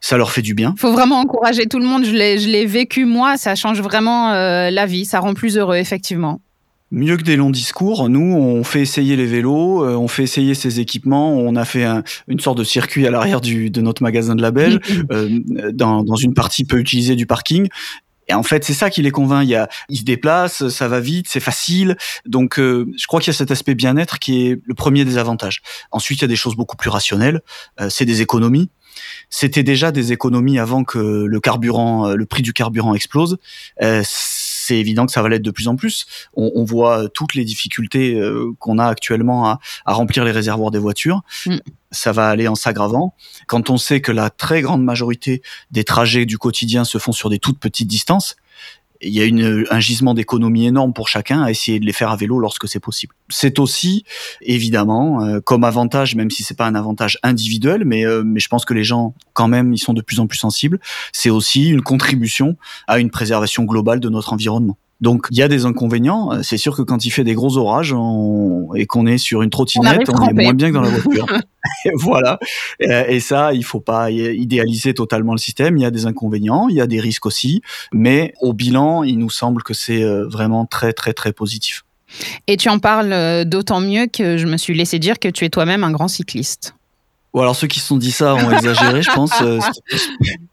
ça 0.00 0.16
leur 0.16 0.30
fait 0.30 0.42
du 0.42 0.54
bien. 0.54 0.74
Faut 0.78 0.92
vraiment 0.92 1.20
encourager 1.20 1.66
tout 1.66 1.78
le 1.78 1.84
monde. 1.84 2.04
Je 2.04 2.12
l'ai 2.12 2.66
vécu 2.66 3.04
moi, 3.04 3.36
ça 3.36 3.54
change 3.54 3.80
vraiment 3.80 4.32
la 4.32 4.86
vie, 4.86 5.04
ça 5.04 5.20
rend 5.20 5.34
plus 5.34 5.58
heureux 5.58 5.76
effectivement. 5.76 6.40
Mieux 6.90 7.18
que 7.18 7.22
des 7.22 7.36
longs 7.36 7.50
discours, 7.50 8.08
nous, 8.08 8.34
on 8.34 8.64
fait 8.64 8.80
essayer 8.80 9.14
les 9.14 9.26
vélos, 9.26 9.84
euh, 9.84 9.94
on 9.94 10.08
fait 10.08 10.22
essayer 10.22 10.54
ces 10.54 10.80
équipements. 10.80 11.34
On 11.34 11.54
a 11.54 11.66
fait 11.66 11.86
une 12.28 12.40
sorte 12.40 12.56
de 12.56 12.64
circuit 12.64 13.06
à 13.06 13.10
l'arrière 13.10 13.42
de 13.42 13.80
notre 13.82 14.02
magasin 14.02 14.34
de 14.34 14.40
la 14.40 14.50
Belge, 14.50 14.80
euh, 15.12 15.38
dans, 15.72 16.02
dans, 16.02 16.16
une 16.16 16.32
partie 16.32 16.64
peu 16.64 16.78
utilisée 16.78 17.14
du 17.14 17.26
parking. 17.26 17.68
Et 18.28 18.34
en 18.34 18.42
fait, 18.42 18.64
c'est 18.64 18.72
ça 18.72 18.88
qui 18.88 19.02
les 19.02 19.10
convainc. 19.10 19.44
Il 19.44 19.50
y 19.50 19.54
a, 19.54 19.68
ils 19.90 19.98
se 19.98 20.04
déplacent, 20.04 20.68
ça 20.68 20.88
va 20.88 21.00
vite, 21.00 21.26
c'est 21.28 21.40
facile. 21.40 21.96
Donc, 22.24 22.58
euh, 22.58 22.86
je 22.96 23.06
crois 23.06 23.20
qu'il 23.20 23.28
y 23.28 23.34
a 23.34 23.38
cet 23.38 23.50
aspect 23.50 23.74
bien-être 23.74 24.18
qui 24.18 24.46
est 24.46 24.60
le 24.64 24.74
premier 24.74 25.04
des 25.04 25.18
avantages. 25.18 25.60
Ensuite, 25.92 26.20
il 26.20 26.22
y 26.22 26.24
a 26.24 26.28
des 26.28 26.36
choses 26.36 26.56
beaucoup 26.56 26.76
plus 26.76 26.90
rationnelles. 26.90 27.42
c'est 27.90 28.06
des 28.06 28.22
économies. 28.22 28.70
C'était 29.28 29.62
déjà 29.62 29.92
des 29.92 30.12
économies 30.12 30.58
avant 30.58 30.84
que 30.84 30.98
le 30.98 31.40
carburant, 31.40 32.14
le 32.14 32.26
prix 32.26 32.42
du 32.42 32.52
carburant 32.54 32.94
explose 32.94 33.36
c'est 34.68 34.76
évident 34.76 35.06
que 35.06 35.12
ça 35.12 35.22
va 35.22 35.30
l'être 35.30 35.42
de 35.42 35.50
plus 35.50 35.66
en 35.66 35.76
plus. 35.76 36.06
On, 36.34 36.62
voit 36.64 37.08
toutes 37.08 37.34
les 37.34 37.46
difficultés 37.46 38.14
euh, 38.14 38.52
qu'on 38.58 38.78
a 38.78 38.86
actuellement 38.86 39.48
à, 39.48 39.60
remplir 39.86 40.24
les 40.24 40.30
réservoirs 40.30 40.70
des 40.70 40.78
voitures. 40.78 41.22
Mm. 41.46 41.56
Ça 41.90 42.12
va 42.12 42.28
aller 42.28 42.48
en 42.48 42.54
s'aggravant. 42.54 43.14
Quand 43.46 43.70
on 43.70 43.78
sait 43.78 44.02
que 44.02 44.12
la 44.12 44.28
très 44.28 44.60
grande 44.60 44.84
majorité 44.84 45.40
des 45.70 45.84
trajets 45.84 46.26
du 46.26 46.36
quotidien 46.36 46.84
se 46.84 46.98
font 46.98 47.12
sur 47.12 47.30
des 47.30 47.38
toutes 47.38 47.58
petites 47.58 47.88
distances, 47.88 48.36
il 49.00 49.12
y 49.12 49.20
a 49.20 49.24
une, 49.24 49.64
un 49.70 49.80
gisement 49.80 50.14
d'économie 50.14 50.66
énorme 50.66 50.92
pour 50.92 51.08
chacun 51.08 51.42
à 51.42 51.50
essayer 51.50 51.78
de 51.78 51.86
les 51.86 51.92
faire 51.92 52.10
à 52.10 52.16
vélo 52.16 52.38
lorsque 52.38 52.68
c'est 52.68 52.80
possible. 52.80 53.14
C'est 53.28 53.58
aussi, 53.58 54.04
évidemment, 54.42 55.22
euh, 55.24 55.40
comme 55.40 55.64
avantage, 55.64 56.14
même 56.16 56.30
si 56.30 56.42
c'est 56.42 56.56
pas 56.56 56.66
un 56.66 56.74
avantage 56.74 57.18
individuel, 57.22 57.84
mais, 57.84 58.06
euh, 58.06 58.22
mais 58.24 58.40
je 58.40 58.48
pense 58.48 58.64
que 58.64 58.74
les 58.74 58.84
gens, 58.84 59.14
quand 59.34 59.48
même, 59.48 59.72
ils 59.72 59.78
sont 59.78 59.94
de 59.94 60.02
plus 60.02 60.20
en 60.20 60.26
plus 60.26 60.38
sensibles, 60.38 60.80
c'est 61.12 61.30
aussi 61.30 61.68
une 61.68 61.82
contribution 61.82 62.56
à 62.86 62.98
une 62.98 63.10
préservation 63.10 63.64
globale 63.64 64.00
de 64.00 64.08
notre 64.08 64.32
environnement. 64.32 64.76
Donc 65.00 65.26
il 65.30 65.38
y 65.38 65.42
a 65.42 65.48
des 65.48 65.64
inconvénients. 65.64 66.32
Euh, 66.32 66.42
c'est 66.42 66.56
sûr 66.56 66.76
que 66.76 66.82
quand 66.82 67.04
il 67.04 67.10
fait 67.10 67.24
des 67.24 67.34
gros 67.34 67.56
orages 67.56 67.94
et 68.74 68.86
qu'on 68.86 69.06
est 69.06 69.18
sur 69.18 69.42
une 69.42 69.50
trottinette, 69.50 70.08
on, 70.08 70.28
est 70.28 70.32
moins 70.32 70.54
bien 70.54 70.68
que 70.68 70.74
dans 70.74 70.80
la 70.82 70.90
voiture. 70.90 71.26
voilà. 71.94 72.38
Et 72.80 73.20
ça, 73.20 73.52
il 73.52 73.64
faut 73.64 73.80
pas 73.80 74.10
idéaliser 74.10 74.94
totalement 74.94 75.32
le 75.32 75.38
système. 75.38 75.76
Il 75.76 75.82
y 75.82 75.86
a 75.86 75.90
des 75.90 76.06
inconvénients, 76.06 76.68
il 76.68 76.76
y 76.76 76.80
a 76.80 76.86
des 76.86 77.00
risques 77.00 77.26
aussi, 77.26 77.62
mais 77.92 78.32
au 78.40 78.52
bilan, 78.52 79.04
il 79.04 79.18
nous 79.18 79.30
semble 79.30 79.62
que 79.62 79.74
c'est 79.74 80.02
euh, 80.02 80.26
vraiment 80.26 80.66
très 80.66 80.92
très 80.92 81.12
très 81.12 81.32
positif. 81.32 81.84
Et 82.46 82.56
tu 82.56 82.68
en 82.68 82.78
parles 82.78 83.12
euh, 83.12 83.44
d'autant 83.44 83.80
mieux 83.80 84.06
que 84.06 84.38
je 84.38 84.46
me 84.46 84.56
suis 84.56 84.74
laissé 84.74 84.98
dire 84.98 85.18
que 85.18 85.28
tu 85.28 85.44
es 85.44 85.50
toi-même 85.50 85.84
un 85.84 85.90
grand 85.90 86.08
cycliste. 86.08 86.74
Ou 87.38 87.40
alors 87.40 87.54
ceux 87.54 87.68
qui 87.68 87.78
se 87.78 87.86
sont 87.86 87.98
dit 87.98 88.10
ça 88.10 88.34
ont 88.34 88.50
exagéré, 88.50 89.00
je 89.00 89.12
pense. 89.12 89.30
Euh, 89.42 89.60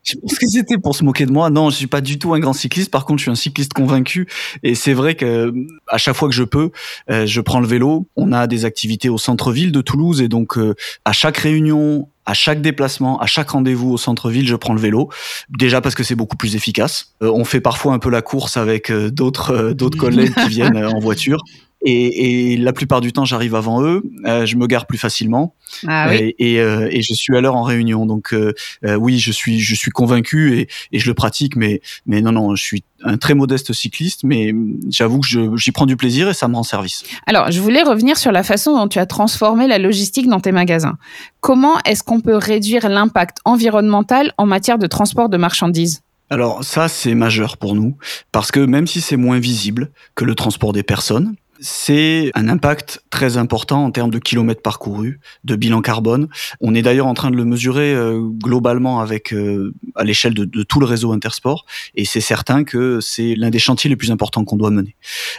je 0.03 0.13
pense 0.21 0.37
que 0.37 0.47
c'était 0.47 0.77
pour 0.77 0.95
se 0.95 1.03
moquer 1.03 1.25
de 1.25 1.31
moi. 1.31 1.49
Non, 1.49 1.71
je 1.71 1.77
suis 1.77 1.87
pas 1.87 1.99
du 1.99 2.19
tout 2.19 2.35
un 2.35 2.39
grand 2.39 2.53
cycliste. 2.53 2.91
Par 2.91 3.05
contre, 3.05 3.17
je 3.17 3.23
suis 3.23 3.31
un 3.31 3.35
cycliste 3.35 3.73
convaincu. 3.73 4.27
Et 4.61 4.75
c'est 4.75 4.93
vrai 4.93 5.15
que 5.15 5.51
à 5.87 5.97
chaque 5.97 6.15
fois 6.15 6.29
que 6.29 6.35
je 6.35 6.43
peux, 6.43 6.69
euh, 7.09 7.25
je 7.25 7.41
prends 7.41 7.59
le 7.59 7.65
vélo. 7.65 8.07
On 8.15 8.31
a 8.31 8.45
des 8.45 8.65
activités 8.65 9.09
au 9.09 9.17
centre-ville 9.17 9.71
de 9.71 9.81
Toulouse 9.81 10.21
et 10.21 10.27
donc 10.27 10.59
euh, 10.59 10.75
à 11.05 11.11
chaque 11.11 11.37
réunion, 11.37 12.07
à 12.27 12.35
chaque 12.35 12.61
déplacement, 12.61 13.19
à 13.19 13.25
chaque 13.25 13.49
rendez-vous 13.49 13.89
au 13.89 13.97
centre-ville, 13.97 14.47
je 14.47 14.55
prends 14.55 14.75
le 14.75 14.79
vélo. 14.79 15.09
Déjà 15.49 15.81
parce 15.81 15.95
que 15.95 16.03
c'est 16.03 16.13
beaucoup 16.13 16.37
plus 16.37 16.55
efficace. 16.55 17.15
on 17.19 17.45
fait 17.45 17.61
parfois 17.61 17.93
un 17.93 17.99
peu 17.99 18.11
la 18.11 18.21
course 18.21 18.57
avec 18.57 18.91
d'autres 18.91 19.73
d'autres 19.73 19.97
collègues 20.05 20.35
qui 20.35 20.49
viennent 20.49 20.77
en 20.85 20.99
voiture. 20.99 21.39
Et, 21.81 22.53
et, 22.53 22.57
la 22.57 22.73
plupart 22.73 23.01
du 23.01 23.13
temps, 23.13 23.25
j'arrive 23.25 23.53
avant 23.53 23.83
eux. 23.83 24.03
Euh, 24.25 24.45
je 24.45 24.55
me 24.55 24.65
gare 24.65 24.87
plus 24.87 24.97
facilement. 24.97 25.53
Ah, 25.87 26.07
oui. 26.09 26.33
et, 26.39 26.59
euh, 26.59 26.87
et, 26.89 27.01
je 27.01 27.13
suis 27.13 27.35
à 27.37 27.41
l'heure 27.41 27.55
en 27.55 27.63
réunion. 27.63 28.05
Donc 28.05 28.33
euh, 28.33 28.53
euh, 28.85 28.95
oui, 28.95 29.19
je 29.19 29.31
suis 29.31 29.59
je 29.59 29.75
suis 29.75 29.91
convaincu 29.91 30.57
et, 30.57 30.67
et, 30.91 30.99
je 30.99 31.07
le 31.07 31.13
pratique. 31.13 31.55
Mais 31.55 31.81
mais 32.05 32.21
non 32.21 32.31
non, 32.31 32.55
je 32.55 32.63
suis 32.63 32.83
un 33.03 33.17
très 33.17 33.35
modeste 33.35 33.73
cycliste, 33.73 34.23
mais 34.23 34.53
j'avoue 34.89 35.19
que 35.19 35.27
j'y 35.57 35.71
prends 35.71 35.85
du 35.85 35.97
plaisir 35.97 36.29
et 36.29 36.33
ça 36.33 36.47
me 36.47 36.55
rend 36.55 36.63
service. 36.63 37.03
Alors, 37.27 37.51
je 37.51 37.59
voulais 37.59 37.83
revenir 37.83 38.17
sur 38.17 38.31
la 38.31 38.41
façon 38.41 38.75
dont 38.75 38.87
tu 38.87 38.97
as 38.97 39.05
transformé 39.05 39.67
la 39.67 39.77
logistique 39.77 40.27
dans 40.27 40.39
tes 40.39 40.51
magasins. 40.51 40.97
Comment 41.39 41.79
est-ce 41.85 42.03
qu'on 42.03 42.21
peut 42.21 42.37
réduire 42.37 42.89
l'impact 42.89 43.37
environnemental 43.45 44.33
en 44.37 44.45
matière 44.45 44.79
de 44.79 44.87
transport 44.87 45.29
de 45.29 45.37
marchandises? 45.37 46.01
Alors 46.29 46.63
ça, 46.63 46.87
c'est 46.87 47.13
majeur 47.13 47.57
pour 47.57 47.75
nous, 47.75 47.97
parce 48.31 48.51
que 48.51 48.59
même 48.59 48.87
si 48.87 49.01
c'est 49.01 49.17
moins 49.17 49.37
visible 49.37 49.91
que 50.15 50.25
le 50.25 50.33
transport 50.33 50.73
des 50.73 50.81
personnes, 50.81 51.35
c'est 51.59 52.31
un 52.35 52.47
impact 52.47 53.03
très 53.09 53.37
important 53.37 53.85
en 53.85 53.91
termes 53.91 54.11
de 54.11 54.19
kilomètres 54.19 54.61
parcourus, 54.61 55.19
de 55.43 55.55
bilan 55.55 55.81
carbone. 55.81 56.27
On 56.61 56.75
est 56.75 56.81
d'ailleurs 56.81 57.07
en 57.07 57.13
train 57.13 57.31
de 57.31 57.35
le 57.35 57.45
mesurer 57.45 57.93
euh, 57.93 58.19
globalement 58.21 58.99
avec 58.99 59.33
euh, 59.33 59.73
à 59.95 60.03
l'échelle 60.03 60.33
de, 60.33 60.45
de, 60.45 60.63
tout 60.63 60.79
le 60.79 60.85
réseau 60.85 61.13
Intersport, 61.13 61.65
et 61.95 62.05
c'est 62.05 62.21
certain 62.21 62.63
que 62.63 62.99
c'est 62.99 63.35
l'un 63.35 63.49
des 63.49 63.59
chantiers 63.59 63.89
les 63.89 63.95
plus 63.95 64.11
importants 64.11 64.43
qu'on 64.43 64.57
doit 64.57 64.71
mener. 64.71 64.95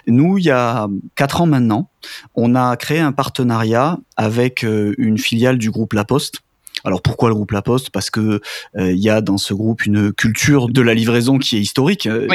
Nous, 0.07 0.39
il 0.39 0.45
y 0.45 0.51
a 0.51 0.89
quatre 1.15 1.41
ans 1.41 1.47
maintenant, 1.47 1.91
on 2.35 2.55
a 2.55 2.77
créé 2.77 3.01
un 3.01 3.13
partenariat 3.13 3.99
avec 4.17 4.65
euh, 4.65 4.95
une 4.99 5.19
filiale 5.19 5.59
du 5.59 5.71
groupe 5.71 5.93
La 5.93 6.05
Poste 6.05 6.43
alors 6.87 7.03
pourquoi 7.03 7.29
le 7.29 7.35
groupe 7.35 7.51
La 7.51 7.63
Poste? 7.63 7.91
Parce 7.91 8.11
que 8.11 8.41
euh, 8.77 8.93
il 8.93 8.99
y 8.99 9.11
a 9.11 9.21
dans 9.21 9.39
ce 9.39 9.53
groupe 9.53 9.85
une 9.85 10.13
culture 10.13 10.69
de 10.69 10.81
la 10.81 10.95
livraison 10.95 11.39
qui 11.39 11.57
est 11.57 11.61
historique. 11.61 12.07
Euh, 12.07 12.29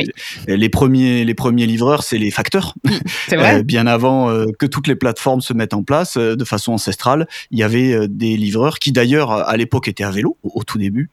les 0.47 0.69
premiers 0.69 1.23
les 1.23 1.33
premiers 1.33 1.65
livreurs, 1.65 2.03
c'est 2.03 2.17
les 2.17 2.31
facteurs. 2.31 2.73
Mm, 2.83 2.91
euh, 3.33 3.63
bien 3.63 3.87
avant 3.87 4.27
que 4.59 4.65
toutes 4.65 4.87
les 4.87 4.95
plateformes 4.95 5.41
se 5.41 5.53
mettent 5.53 5.73
en 5.73 5.83
place 5.83 6.17
de 6.17 6.43
façon 6.43 6.73
ancestrale, 6.73 7.27
il 7.51 7.59
y 7.59 7.63
avait 7.63 8.07
des 8.09 8.35
livreurs 8.35 8.79
qui 8.79 8.91
d'ailleurs 8.91 9.31
à 9.31 9.55
l'époque 9.55 9.87
étaient 9.87 10.03
à 10.03 10.11
vélo 10.11 10.37
au, 10.43 10.63
tout 10.63 10.77
début. 10.77 11.09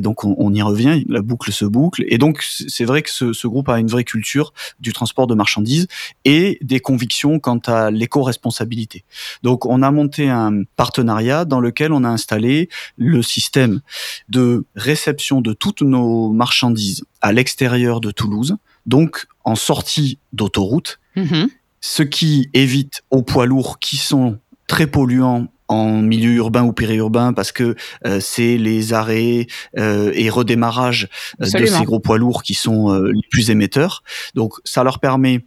donc 0.00 0.24
on, 0.24 0.52
y 0.52 0.62
revient, 0.62 1.04
la 1.08 1.22
boucle 1.22 1.52
se 1.52 1.64
boucle. 1.64 2.04
Et 2.08 2.18
donc 2.18 2.42
c'est 2.42 2.84
vrai 2.84 3.02
que 3.02 3.10
ce, 3.10 3.32
ce 3.32 3.46
groupe 3.46 3.68
a 3.68 3.78
une 3.78 3.88
vraie 3.88 4.04
culture 4.04 4.52
du 4.80 4.92
transport 4.92 5.26
de 5.26 5.34
marchandises 5.34 5.88
et 6.24 6.58
des 6.62 6.80
convictions 6.80 7.38
quant 7.38 7.60
à 7.66 7.90
l'éco-responsabilité. 7.90 9.04
Donc 9.42 9.64
on 9.66 9.82
a 9.82 9.90
monté 9.90 10.28
un 10.28 10.64
partenariat 10.76 11.44
dans 11.44 11.60
lequel 11.60 11.92
on 11.92 12.04
a 12.04 12.08
installé 12.08 12.57
le 12.96 13.22
système 13.22 13.80
de 14.28 14.64
réception 14.74 15.40
de 15.40 15.52
toutes 15.52 15.82
nos 15.82 16.30
marchandises 16.32 17.04
à 17.20 17.32
l'extérieur 17.32 18.00
de 18.00 18.10
Toulouse, 18.10 18.56
donc 18.86 19.26
en 19.44 19.54
sortie 19.54 20.18
d'autoroute, 20.32 20.98
mhm. 21.16 21.48
ce 21.80 22.02
qui 22.02 22.50
évite 22.54 23.02
aux 23.10 23.22
poids 23.22 23.46
lourds 23.46 23.78
qui 23.78 23.96
sont 23.96 24.38
très 24.66 24.86
polluants 24.86 25.48
en 25.68 26.00
milieu 26.00 26.32
urbain 26.32 26.64
ou 26.64 26.72
périurbain 26.72 27.32
parce 27.32 27.52
que 27.52 27.76
euh, 28.06 28.20
c'est 28.20 28.56
les 28.56 28.94
arrêts 28.94 29.46
euh, 29.78 30.10
et 30.14 30.30
redémarrages 30.30 31.08
euh, 31.42 31.60
de 31.60 31.66
ces 31.66 31.84
gros 31.84 32.00
poids 32.00 32.18
lourds 32.18 32.42
qui 32.42 32.54
sont 32.54 32.92
les 32.92 33.28
plus 33.30 33.50
émetteurs. 33.50 34.02
Donc 34.34 34.54
ça 34.64 34.82
leur 34.82 34.98
permet 34.98 35.44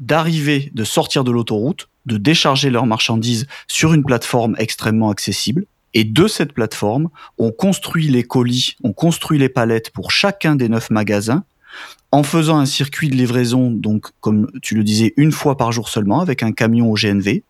d'arriver, 0.00 0.70
de 0.74 0.84
sortir 0.84 1.24
de 1.24 1.30
l'autoroute, 1.30 1.88
de 2.06 2.16
décharger 2.16 2.70
leurs 2.70 2.86
marchandises 2.86 3.46
sur 3.68 3.92
une 3.92 4.04
plateforme 4.04 4.56
extrêmement 4.58 5.10
accessible 5.10 5.66
et 5.94 6.04
de 6.04 6.26
cette 6.26 6.52
plateforme, 6.52 7.08
on 7.38 7.50
construit 7.50 8.08
les 8.08 8.22
colis, 8.22 8.76
on 8.84 8.92
construit 8.92 9.38
les 9.38 9.48
palettes 9.48 9.90
pour 9.90 10.10
chacun 10.10 10.56
des 10.56 10.68
neuf 10.68 10.90
magasins 10.90 11.44
en 12.12 12.22
faisant 12.22 12.58
un 12.58 12.66
circuit 12.66 13.08
de 13.08 13.14
livraison, 13.16 13.70
donc 13.70 14.08
comme 14.20 14.50
tu 14.62 14.74
le 14.74 14.84
disais, 14.84 15.14
une 15.16 15.32
fois 15.32 15.56
par 15.56 15.72
jour 15.72 15.88
seulement, 15.88 16.20
avec 16.20 16.42
un 16.42 16.52
camion 16.52 16.90
au 16.90 16.94
GNV, 16.94 17.42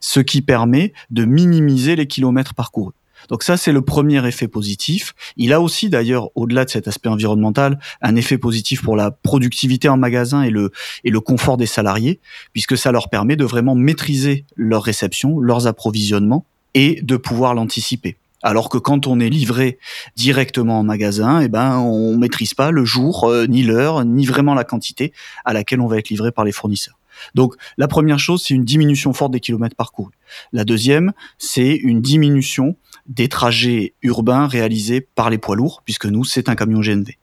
ce 0.00 0.20
qui 0.20 0.40
permet 0.40 0.92
de 1.10 1.24
minimiser 1.24 1.96
les 1.96 2.06
kilomètres 2.06 2.54
parcourus. 2.54 2.94
Donc 3.28 3.42
ça, 3.44 3.56
c'est 3.56 3.72
le 3.72 3.82
premier 3.82 4.26
effet 4.26 4.48
positif. 4.48 5.14
Il 5.36 5.52
a 5.52 5.60
aussi, 5.60 5.88
d'ailleurs, 5.88 6.30
au-delà 6.34 6.64
de 6.64 6.70
cet 6.70 6.88
aspect 6.88 7.08
environnemental, 7.08 7.78
un 8.00 8.16
effet 8.16 8.38
positif 8.38 8.82
pour 8.82 8.96
la 8.96 9.10
productivité 9.10 9.88
en 9.88 9.96
magasin 9.96 10.42
et 10.42 10.50
le, 10.50 10.72
et 11.04 11.10
le 11.10 11.20
confort 11.20 11.56
des 11.56 11.66
salariés, 11.66 12.20
puisque 12.52 12.76
ça 12.76 12.90
leur 12.90 13.10
permet 13.10 13.36
de 13.36 13.44
vraiment 13.44 13.74
maîtriser 13.74 14.44
leur 14.56 14.82
réception, 14.82 15.38
leurs 15.38 15.66
approvisionnements, 15.66 16.46
et 16.74 17.00
de 17.02 17.16
pouvoir 17.16 17.54
l'anticiper. 17.54 18.16
Alors 18.42 18.68
que 18.68 18.78
quand 18.78 19.06
on 19.06 19.20
est 19.20 19.28
livré 19.28 19.78
directement 20.16 20.80
en 20.80 20.82
magasin, 20.82 21.40
eh 21.40 21.48
ben 21.48 21.78
on 21.78 22.16
maîtrise 22.16 22.54
pas 22.54 22.72
le 22.72 22.84
jour, 22.84 23.24
euh, 23.24 23.46
ni 23.46 23.62
l'heure, 23.62 24.04
ni 24.04 24.26
vraiment 24.26 24.54
la 24.54 24.64
quantité 24.64 25.12
à 25.44 25.52
laquelle 25.52 25.80
on 25.80 25.86
va 25.86 25.98
être 25.98 26.08
livré 26.08 26.32
par 26.32 26.44
les 26.44 26.52
fournisseurs. 26.52 26.98
Donc 27.34 27.54
la 27.78 27.86
première 27.86 28.18
chose, 28.18 28.42
c'est 28.44 28.54
une 28.54 28.64
diminution 28.64 29.12
forte 29.12 29.32
des 29.32 29.40
kilomètres 29.40 29.76
parcourus. 29.76 30.14
La 30.52 30.64
deuxième, 30.64 31.12
c'est 31.38 31.74
une 31.74 32.00
diminution 32.00 32.76
des 33.06 33.28
trajets 33.28 33.94
urbains 34.02 34.46
réalisés 34.46 35.00
par 35.00 35.30
les 35.30 35.38
poids 35.38 35.56
lourds, 35.56 35.82
puisque 35.84 36.06
nous, 36.06 36.24
c'est 36.24 36.48
un 36.48 36.54
camion 36.54 36.80
GNV. 36.80 37.18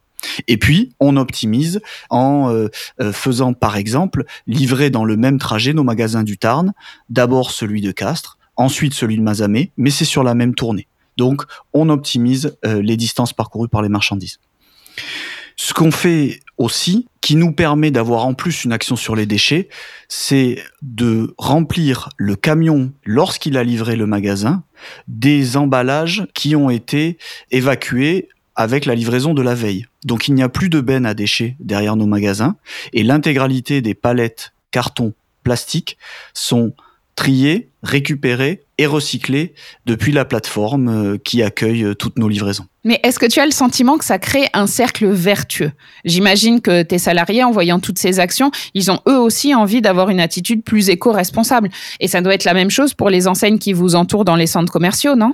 Et 0.47 0.57
puis, 0.57 0.93
on 0.99 1.15
optimise 1.15 1.81
en 2.09 2.51
euh, 2.51 2.67
euh, 3.01 3.13
faisant, 3.13 3.53
par 3.53 3.77
exemple, 3.77 4.25
livrer 4.47 4.89
dans 4.89 5.05
le 5.05 5.15
même 5.15 5.39
trajet 5.39 5.73
nos 5.73 5.83
magasins 5.83 6.23
du 6.23 6.37
Tarn, 6.37 6.73
d'abord 7.09 7.51
celui 7.51 7.81
de 7.81 7.91
Castres, 7.91 8.37
ensuite 8.59 8.93
celui 8.93 9.17
de 9.17 9.21
Mazamet, 9.21 9.71
mais 9.77 9.89
c'est 9.89 10.05
sur 10.05 10.21
la 10.21 10.35
même 10.35 10.53
tournée. 10.53 10.87
Donc, 11.17 11.43
on 11.73 11.89
optimise 11.89 12.57
euh, 12.65 12.81
les 12.81 12.97
distances 12.97 13.33
parcourues 13.33 13.69
par 13.69 13.81
les 13.81 13.89
marchandises. 13.89 14.39
Ce 15.55 15.73
qu'on 15.73 15.91
fait 15.91 16.41
aussi, 16.57 17.07
qui 17.21 17.35
nous 17.35 17.51
permet 17.51 17.89
d'avoir 17.89 18.25
en 18.25 18.33
plus 18.33 18.65
une 18.65 18.73
action 18.73 18.95
sur 18.95 19.15
les 19.15 19.25
déchets, 19.25 19.69
c'est 20.07 20.61
de 20.81 21.33
remplir 21.37 22.09
le 22.17 22.35
camion 22.35 22.91
lorsqu'il 23.05 23.57
a 23.57 23.63
livré 23.63 23.95
le 23.95 24.05
magasin 24.05 24.63
des 25.07 25.57
emballages 25.57 26.25
qui 26.33 26.55
ont 26.55 26.69
été 26.69 27.17
évacués 27.51 28.29
avec 28.55 28.85
la 28.85 28.95
livraison 28.95 29.33
de 29.33 29.41
la 29.41 29.55
veille. 29.55 29.85
Donc 30.03 30.27
il 30.27 30.33
n'y 30.33 30.43
a 30.43 30.49
plus 30.49 30.69
de 30.69 30.81
bennes 30.81 31.05
à 31.05 31.13
déchets 31.13 31.55
derrière 31.59 31.95
nos 31.95 32.07
magasins 32.07 32.55
et 32.93 33.03
l'intégralité 33.03 33.81
des 33.81 33.93
palettes, 33.93 34.53
cartons, 34.71 35.13
plastiques 35.43 35.97
sont 36.33 36.73
triés, 37.19 37.69
récupérés 37.83 38.61
et 38.77 38.85
recyclés 38.85 39.53
depuis 39.85 40.13
la 40.13 40.23
plateforme 40.23 40.87
euh, 40.87 41.17
qui 41.17 41.43
accueille 41.43 41.83
euh, 41.83 41.93
toutes 41.93 42.17
nos 42.17 42.29
livraisons. 42.29 42.63
Mais 42.85 43.01
est-ce 43.03 43.19
que 43.19 43.25
tu 43.25 43.41
as 43.41 43.45
le 43.45 43.51
sentiment 43.51 43.97
que 43.97 44.05
ça 44.05 44.19
crée 44.19 44.47
un 44.53 44.67
cercle 44.67 45.05
vertueux? 45.05 45.73
J'imagine 46.05 46.61
que 46.61 46.81
tes 46.81 46.97
salariés, 46.97 47.43
en 47.43 47.51
voyant 47.51 47.81
toutes 47.81 47.99
ces 47.99 48.21
actions, 48.21 48.51
ils 48.73 48.89
ont 48.89 49.01
eux 49.05 49.17
aussi 49.17 49.53
envie 49.53 49.81
d'avoir 49.81 50.09
une 50.09 50.21
attitude 50.21 50.63
plus 50.63 50.89
éco-responsable. 50.89 51.67
Et 51.99 52.07
ça 52.07 52.21
doit 52.21 52.33
être 52.33 52.45
la 52.45 52.53
même 52.53 52.69
chose 52.69 52.93
pour 52.93 53.09
les 53.09 53.27
enseignes 53.27 53.59
qui 53.59 53.73
vous 53.73 53.95
entourent 53.95 54.23
dans 54.23 54.37
les 54.37 54.47
centres 54.47 54.71
commerciaux, 54.71 55.17
non? 55.17 55.33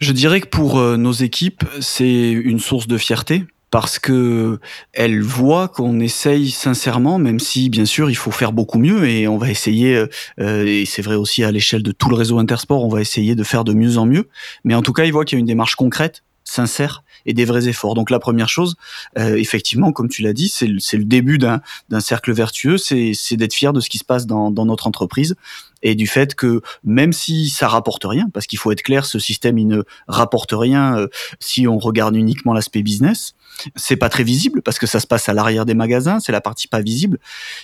Je 0.00 0.12
dirais 0.12 0.42
que 0.42 0.48
pour 0.48 0.78
euh, 0.78 0.98
nos 0.98 1.12
équipes, 1.12 1.64
c'est 1.80 2.30
une 2.30 2.58
source 2.58 2.88
de 2.88 2.98
fierté 2.98 3.44
parce 3.70 3.98
que 3.98 4.58
elle 4.92 5.22
voit 5.22 5.68
qu'on 5.68 6.00
essaye 6.00 6.50
sincèrement, 6.50 7.18
même 7.18 7.38
si 7.38 7.70
bien 7.70 7.84
sûr 7.84 8.10
il 8.10 8.16
faut 8.16 8.30
faire 8.30 8.52
beaucoup 8.52 8.78
mieux 8.78 9.08
et 9.08 9.28
on 9.28 9.38
va 9.38 9.50
essayer, 9.50 10.04
euh, 10.40 10.66
et 10.66 10.84
c'est 10.86 11.02
vrai 11.02 11.14
aussi 11.14 11.44
à 11.44 11.52
l'échelle 11.52 11.82
de 11.82 11.92
tout 11.92 12.08
le 12.08 12.16
réseau 12.16 12.38
Intersport, 12.38 12.84
on 12.84 12.88
va 12.88 13.00
essayer 13.00 13.34
de 13.34 13.44
faire 13.44 13.64
de 13.64 13.72
mieux 13.72 13.98
en 13.98 14.06
mieux. 14.06 14.28
Mais 14.64 14.74
en 14.74 14.82
tout 14.82 14.92
cas, 14.92 15.04
il 15.04 15.12
voit 15.12 15.24
qu'il 15.24 15.36
y 15.36 15.38
a 15.38 15.40
une 15.40 15.46
démarche 15.46 15.76
concrète 15.76 16.22
sincères 16.44 17.04
et 17.26 17.34
des 17.34 17.44
vrais 17.44 17.68
efforts. 17.68 17.94
Donc 17.94 18.10
la 18.10 18.18
première 18.18 18.48
chose, 18.48 18.76
euh, 19.18 19.36
effectivement, 19.36 19.92
comme 19.92 20.08
tu 20.08 20.22
l'as 20.22 20.32
dit, 20.32 20.48
c'est 20.48 20.66
le, 20.66 21.04
début 21.04 21.38
d'un 21.38 21.60
cercle 22.00 22.32
vertueux, 22.32 22.76
c'est 22.78 23.36
d'être 23.36 23.54
fier 23.54 23.72
de 23.72 23.80
ce 23.80 23.88
qui 23.88 23.98
se 23.98 24.04
passe 24.04 24.26
dans, 24.26 24.50
dans 24.50 24.66
notre 24.66 24.86
entreprise 24.86 25.36
et 25.82 25.94
du 25.94 26.06
fait 26.06 26.34
que 26.34 26.60
même 26.84 27.12
si 27.12 27.48
ça 27.48 27.68
rapporte 27.68 28.04
rien, 28.04 28.28
parce 28.32 28.46
qu'il 28.46 28.58
faut 28.58 28.72
être 28.72 28.82
clair, 28.82 29.04
ce 29.04 29.18
système 29.18 29.58
il 29.58 29.66
ne 29.66 29.82
rapporte 30.08 30.52
rien 30.52 30.96
euh, 30.96 31.08
si 31.38 31.66
on 31.66 31.78
regarde 31.78 32.16
uniquement 32.16 32.52
l'aspect 32.52 32.82
business, 32.82 33.34
c'est 33.76 33.96
pas 33.96 34.08
très 34.08 34.22
visible 34.22 34.62
parce 34.62 34.78
que 34.78 34.86
ça 34.86 35.00
se 35.00 35.06
passe 35.06 35.28
à 35.28 35.34
l'arrière 35.34 35.66
des 35.66 35.74
magasins, 35.74 36.20
c'est 36.20 36.32
la 36.32 36.40
partie 36.40 36.68
pas 36.68 36.80
visible. 36.80 37.18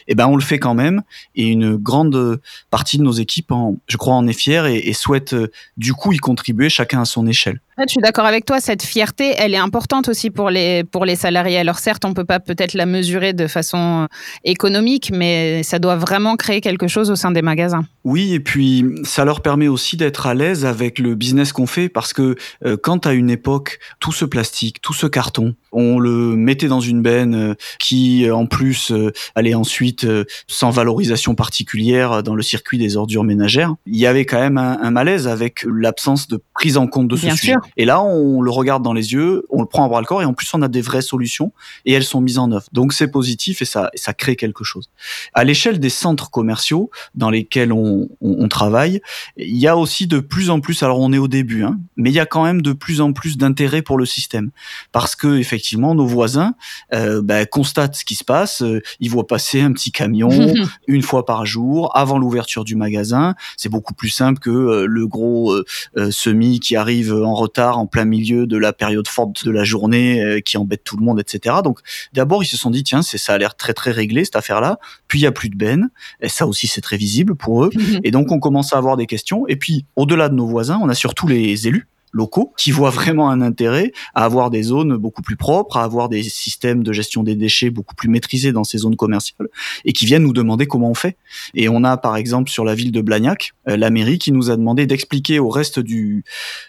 Et 0.08 0.12
eh 0.12 0.14
ben 0.14 0.26
on 0.26 0.36
le 0.36 0.42
fait 0.42 0.58
quand 0.58 0.74
même 0.74 1.02
et 1.34 1.46
une 1.46 1.76
grande 1.76 2.40
partie 2.70 2.98
de 2.98 3.02
nos 3.02 3.12
équipes, 3.12 3.52
je 3.88 3.96
crois, 3.96 4.14
en 4.14 4.26
est 4.26 4.32
fière 4.32 4.66
et, 4.66 4.78
et 4.78 4.92
souhaite 4.92 5.32
euh, 5.32 5.50
du 5.76 5.92
coup 5.92 6.12
y 6.12 6.18
contribuer 6.18 6.68
chacun 6.68 7.02
à 7.02 7.04
son 7.04 7.26
échelle. 7.26 7.60
Je 7.78 7.84
suis 7.88 8.00
d'accord 8.00 8.24
avec 8.24 8.46
toi, 8.46 8.58
cette 8.58 8.82
fierté, 8.82 9.34
elle 9.36 9.52
est 9.52 9.58
importante 9.58 10.08
aussi 10.08 10.30
pour 10.30 10.48
les, 10.48 10.82
pour 10.82 11.04
les 11.04 11.14
salariés. 11.14 11.58
Alors 11.58 11.78
certes, 11.78 12.06
on 12.06 12.14
peut 12.14 12.24
pas 12.24 12.40
peut-être 12.40 12.72
la 12.72 12.86
mesurer 12.86 13.34
de 13.34 13.46
façon 13.46 14.04
euh, 14.04 14.06
économique, 14.44 15.10
mais 15.12 15.62
ça 15.62 15.78
doit 15.78 15.96
vraiment 15.96 16.36
créer 16.36 16.62
quelque 16.62 16.88
chose 16.88 17.10
au 17.10 17.16
sein 17.16 17.32
des 17.32 17.42
magasins. 17.42 17.84
Oui, 18.06 18.34
et 18.34 18.38
puis 18.38 18.84
ça 19.02 19.24
leur 19.24 19.40
permet 19.40 19.66
aussi 19.66 19.96
d'être 19.96 20.28
à 20.28 20.34
l'aise 20.34 20.64
avec 20.64 21.00
le 21.00 21.16
business 21.16 21.52
qu'on 21.52 21.66
fait, 21.66 21.88
parce 21.88 22.12
que 22.12 22.36
euh, 22.64 22.76
quand 22.80 23.04
à 23.04 23.12
une 23.12 23.30
époque, 23.30 23.80
tout 23.98 24.12
ce 24.12 24.24
plastique, 24.24 24.80
tout 24.80 24.92
ce 24.92 25.08
carton, 25.08 25.56
on 25.72 25.98
le 25.98 26.36
mettait 26.36 26.68
dans 26.68 26.78
une 26.78 27.02
benne 27.02 27.34
euh, 27.34 27.54
qui, 27.80 28.30
en 28.30 28.46
plus, 28.46 28.92
allait 29.34 29.56
ensuite 29.56 30.06
sans 30.46 30.70
valorisation 30.70 31.34
particulière 31.34 32.22
dans 32.22 32.36
le 32.36 32.42
circuit 32.42 32.78
des 32.78 32.96
ordures 32.96 33.24
ménagères, 33.24 33.74
il 33.86 33.96
y 33.96 34.06
avait 34.06 34.24
quand 34.24 34.38
même 34.38 34.56
un, 34.56 34.90
malaise 34.92 35.26
avec 35.26 35.66
l'absence 35.68 36.28
de 36.28 36.40
prise 36.54 36.76
en 36.76 36.86
compte 36.86 37.08
de 37.08 37.16
ce 37.16 37.26
Bien 37.26 37.34
sujet. 37.34 37.52
Sûr. 37.54 37.60
Et 37.76 37.86
là, 37.86 38.00
on 38.00 38.40
le 38.40 38.52
regarde 38.52 38.84
dans 38.84 38.92
les 38.92 39.14
yeux, 39.14 39.44
on 39.50 39.62
le 39.62 39.66
prend 39.66 39.84
à 39.84 39.88
bras 39.88 40.00
le 40.00 40.06
corps, 40.06 40.22
et 40.22 40.26
en 40.26 40.32
plus, 40.32 40.48
on 40.54 40.62
a 40.62 40.68
des 40.68 40.80
vraies 40.80 41.02
solutions, 41.02 41.52
et 41.84 41.92
elles 41.92 42.04
sont 42.04 42.20
mises 42.20 42.38
en 42.38 42.52
œuvre. 42.52 42.66
Donc, 42.70 42.92
c'est 42.92 43.10
positif, 43.10 43.62
et 43.62 43.64
ça, 43.64 43.90
ça 43.96 44.14
crée 44.14 44.36
quelque 44.36 44.62
chose. 44.62 44.90
À 45.34 45.42
l'échelle 45.42 45.80
des 45.80 45.90
centres 45.90 46.30
commerciaux 46.30 46.88
dans 47.16 47.30
lesquels 47.30 47.72
on, 47.72 47.95
on, 48.20 48.48
travaille, 48.48 49.00
il 49.36 49.56
y 49.56 49.66
a 49.66 49.76
aussi 49.76 50.06
de 50.06 50.20
plus 50.20 50.50
en 50.50 50.60
plus, 50.60 50.82
alors 50.82 51.00
on 51.00 51.12
est 51.12 51.18
au 51.18 51.28
début, 51.28 51.64
hein, 51.64 51.78
mais 51.96 52.10
il 52.10 52.14
y 52.14 52.20
a 52.20 52.26
quand 52.26 52.44
même 52.44 52.62
de 52.62 52.72
plus 52.72 53.00
en 53.00 53.12
plus 53.12 53.36
d'intérêt 53.36 53.82
pour 53.82 53.98
le 53.98 54.06
système. 54.06 54.50
Parce 54.92 55.16
que, 55.16 55.38
effectivement, 55.38 55.94
nos 55.94 56.06
voisins 56.06 56.54
euh, 56.94 57.22
ben, 57.22 57.46
constatent 57.46 57.96
ce 57.96 58.04
qui 58.04 58.14
se 58.14 58.24
passe, 58.24 58.62
euh, 58.62 58.80
ils 59.00 59.10
voient 59.10 59.26
passer 59.26 59.60
un 59.60 59.72
petit 59.72 59.92
camion 59.92 60.30
une 60.86 61.02
fois 61.02 61.24
par 61.24 61.46
jour, 61.46 61.90
avant 61.96 62.18
l'ouverture 62.18 62.64
du 62.64 62.76
magasin. 62.76 63.34
C'est 63.56 63.68
beaucoup 63.68 63.94
plus 63.94 64.08
simple 64.08 64.38
que 64.38 64.50
euh, 64.50 64.86
le 64.86 65.06
gros 65.06 65.52
euh, 65.52 66.10
semi 66.10 66.60
qui 66.60 66.76
arrive 66.76 67.12
en 67.12 67.34
retard 67.34 67.78
en 67.78 67.86
plein 67.86 68.04
milieu 68.04 68.46
de 68.46 68.56
la 68.56 68.72
période 68.72 69.08
forte 69.08 69.44
de 69.44 69.50
la 69.50 69.64
journée 69.64 70.42
qui 70.44 70.56
embête 70.56 70.84
tout 70.84 70.96
le 70.96 71.04
monde, 71.04 71.20
etc. 71.20 71.56
Donc 71.62 71.80
d'abord 72.12 72.42
ils 72.42 72.46
se 72.46 72.56
sont 72.56 72.70
dit 72.70 72.84
tiens 72.84 73.02
c'est 73.02 73.18
ça 73.18 73.34
a 73.34 73.38
l'air 73.38 73.56
très 73.56 73.74
très 73.74 73.90
réglé 73.90 74.24
cette 74.24 74.36
affaire-là. 74.36 74.78
Puis 75.08 75.20
il 75.20 75.22
y 75.22 75.26
a 75.26 75.32
plus 75.32 75.48
de 75.48 75.56
bennes 75.56 75.90
et 76.20 76.28
ça 76.28 76.46
aussi 76.46 76.66
c'est 76.66 76.80
très 76.80 76.96
visible 76.96 77.34
pour 77.34 77.64
eux. 77.64 77.70
et 78.04 78.10
donc 78.10 78.32
on 78.32 78.38
commence 78.38 78.72
à 78.72 78.78
avoir 78.78 78.96
des 78.96 79.06
questions. 79.06 79.46
Et 79.48 79.56
puis 79.56 79.86
au-delà 79.96 80.28
de 80.28 80.34
nos 80.34 80.46
voisins, 80.46 80.78
on 80.82 80.88
a 80.88 80.94
surtout 80.94 81.26
les 81.26 81.68
élus 81.68 81.88
locaux 82.16 82.52
qui 82.56 82.70
voient 82.70 82.90
vraiment 82.90 83.30
un 83.30 83.40
intérêt 83.40 83.92
à 84.14 84.24
avoir 84.24 84.50
des 84.50 84.62
zones 84.62 84.96
beaucoup 84.96 85.22
plus 85.22 85.36
propres, 85.36 85.76
à 85.76 85.84
avoir 85.84 86.08
des 86.08 86.22
systèmes 86.22 86.82
de 86.82 86.92
gestion 86.92 87.22
des 87.22 87.36
déchets 87.36 87.70
beaucoup 87.70 87.94
plus 87.94 88.08
maîtrisés 88.08 88.52
dans 88.52 88.64
ces 88.64 88.78
zones 88.78 88.96
commerciales 88.96 89.48
et 89.84 89.92
qui 89.92 90.06
viennent 90.06 90.22
nous 90.22 90.32
demander 90.32 90.66
comment 90.66 90.90
on 90.90 90.94
fait. 90.94 91.16
Et 91.54 91.68
on 91.68 91.84
a 91.84 91.96
par 91.96 92.16
exemple 92.16 92.50
sur 92.50 92.64
la 92.64 92.74
ville 92.74 92.90
de 92.90 93.00
Blagnac, 93.00 93.52
euh, 93.68 93.76
la 93.76 93.90
mairie 93.90 94.18
qui 94.18 94.32
nous 94.32 94.50
a 94.50 94.56
demandé 94.56 94.86
d'expliquer 94.86 95.38
au 95.38 95.50
reste 95.50 95.78
du, 95.78 96.24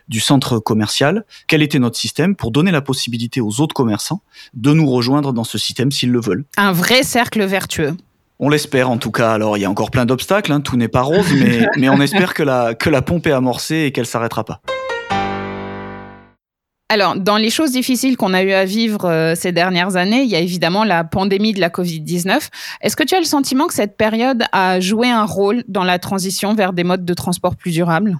du 0.10 0.20
centre 0.20 0.60
commercial 0.60 1.26
quel 1.48 1.64
était 1.64 1.80
notre 1.80 1.98
système 1.98 2.36
pour 2.36 2.52
donner 2.52 2.72
la 2.72 2.82
possibilité 2.82 3.40
aux 3.40 3.62
autres 3.62 3.74
commerçants 3.74 4.22
de 4.54 4.74
nous 4.74 4.90
rejoindre 4.90 5.34
dans 5.34 5.46
ce 5.46 5.58
système 5.58 5.92
s'ils 5.92 6.12
le 6.12 6.20
veulent. 6.20 6.46
Un 6.58 6.74
vrai 6.74 7.04
cercle 7.04 7.44
vertueux. 7.46 7.96
On 8.40 8.50
l'espère 8.50 8.92
en 8.92 8.98
tout 8.98 9.12
cas. 9.12 9.32
Alors 9.32 9.58
il 9.58 9.62
y 9.62 9.66
a 9.66 9.70
encore 9.70 9.90
plein 9.90 10.06
d'obstacles, 10.06 10.52
hein, 10.52 10.62
tout 10.62 10.78
n'est 10.78 10.88
pas 10.88 11.02
rose, 11.02 11.34
mais, 11.34 11.68
mais 11.78 11.90
on 11.90 12.00
espère 12.00 12.34
que 12.34 12.44
la, 12.44 12.76
que 12.76 12.90
la 12.90 13.02
pompe 13.02 13.26
est 13.28 13.32
amorcée 13.32 13.86
et 13.88 13.92
qu'elle 13.92 14.06
s'arrêtera 14.06 14.44
pas. 14.44 14.62
Alors, 16.90 17.18
dans 17.18 17.36
les 17.36 17.50
choses 17.50 17.72
difficiles 17.72 18.16
qu'on 18.16 18.34
a 18.34 18.44
eu 18.44 18.54
à 18.54 18.64
vivre 18.64 19.10
euh, 19.10 19.36
ces 19.36 19.52
dernières 19.52 19.98
années, 19.98 20.22
il 20.22 20.30
y 20.30 20.38
a 20.38 20.40
évidemment 20.40 20.86
la 20.86 21.04
pandémie 21.04 21.52
de 21.52 21.60
la 21.60 21.68
Covid-19. 21.68 22.48
Est-ce 22.80 22.96
que 22.96 23.04
tu 23.04 23.14
as 23.14 23.20
le 23.20 23.26
sentiment 23.26 23.68
que 23.68 23.74
cette 23.74 23.98
période 23.98 24.46
a 24.54 24.80
joué 24.80 25.10
un 25.10 25.26
rôle 25.26 25.66
dans 25.68 25.84
la 25.84 26.00
transition 26.00 26.54
vers 26.54 26.72
des 26.72 26.86
modes 26.86 27.04
de 27.04 27.14
transport 27.14 27.58
plus 27.58 27.72
durables? 27.72 28.18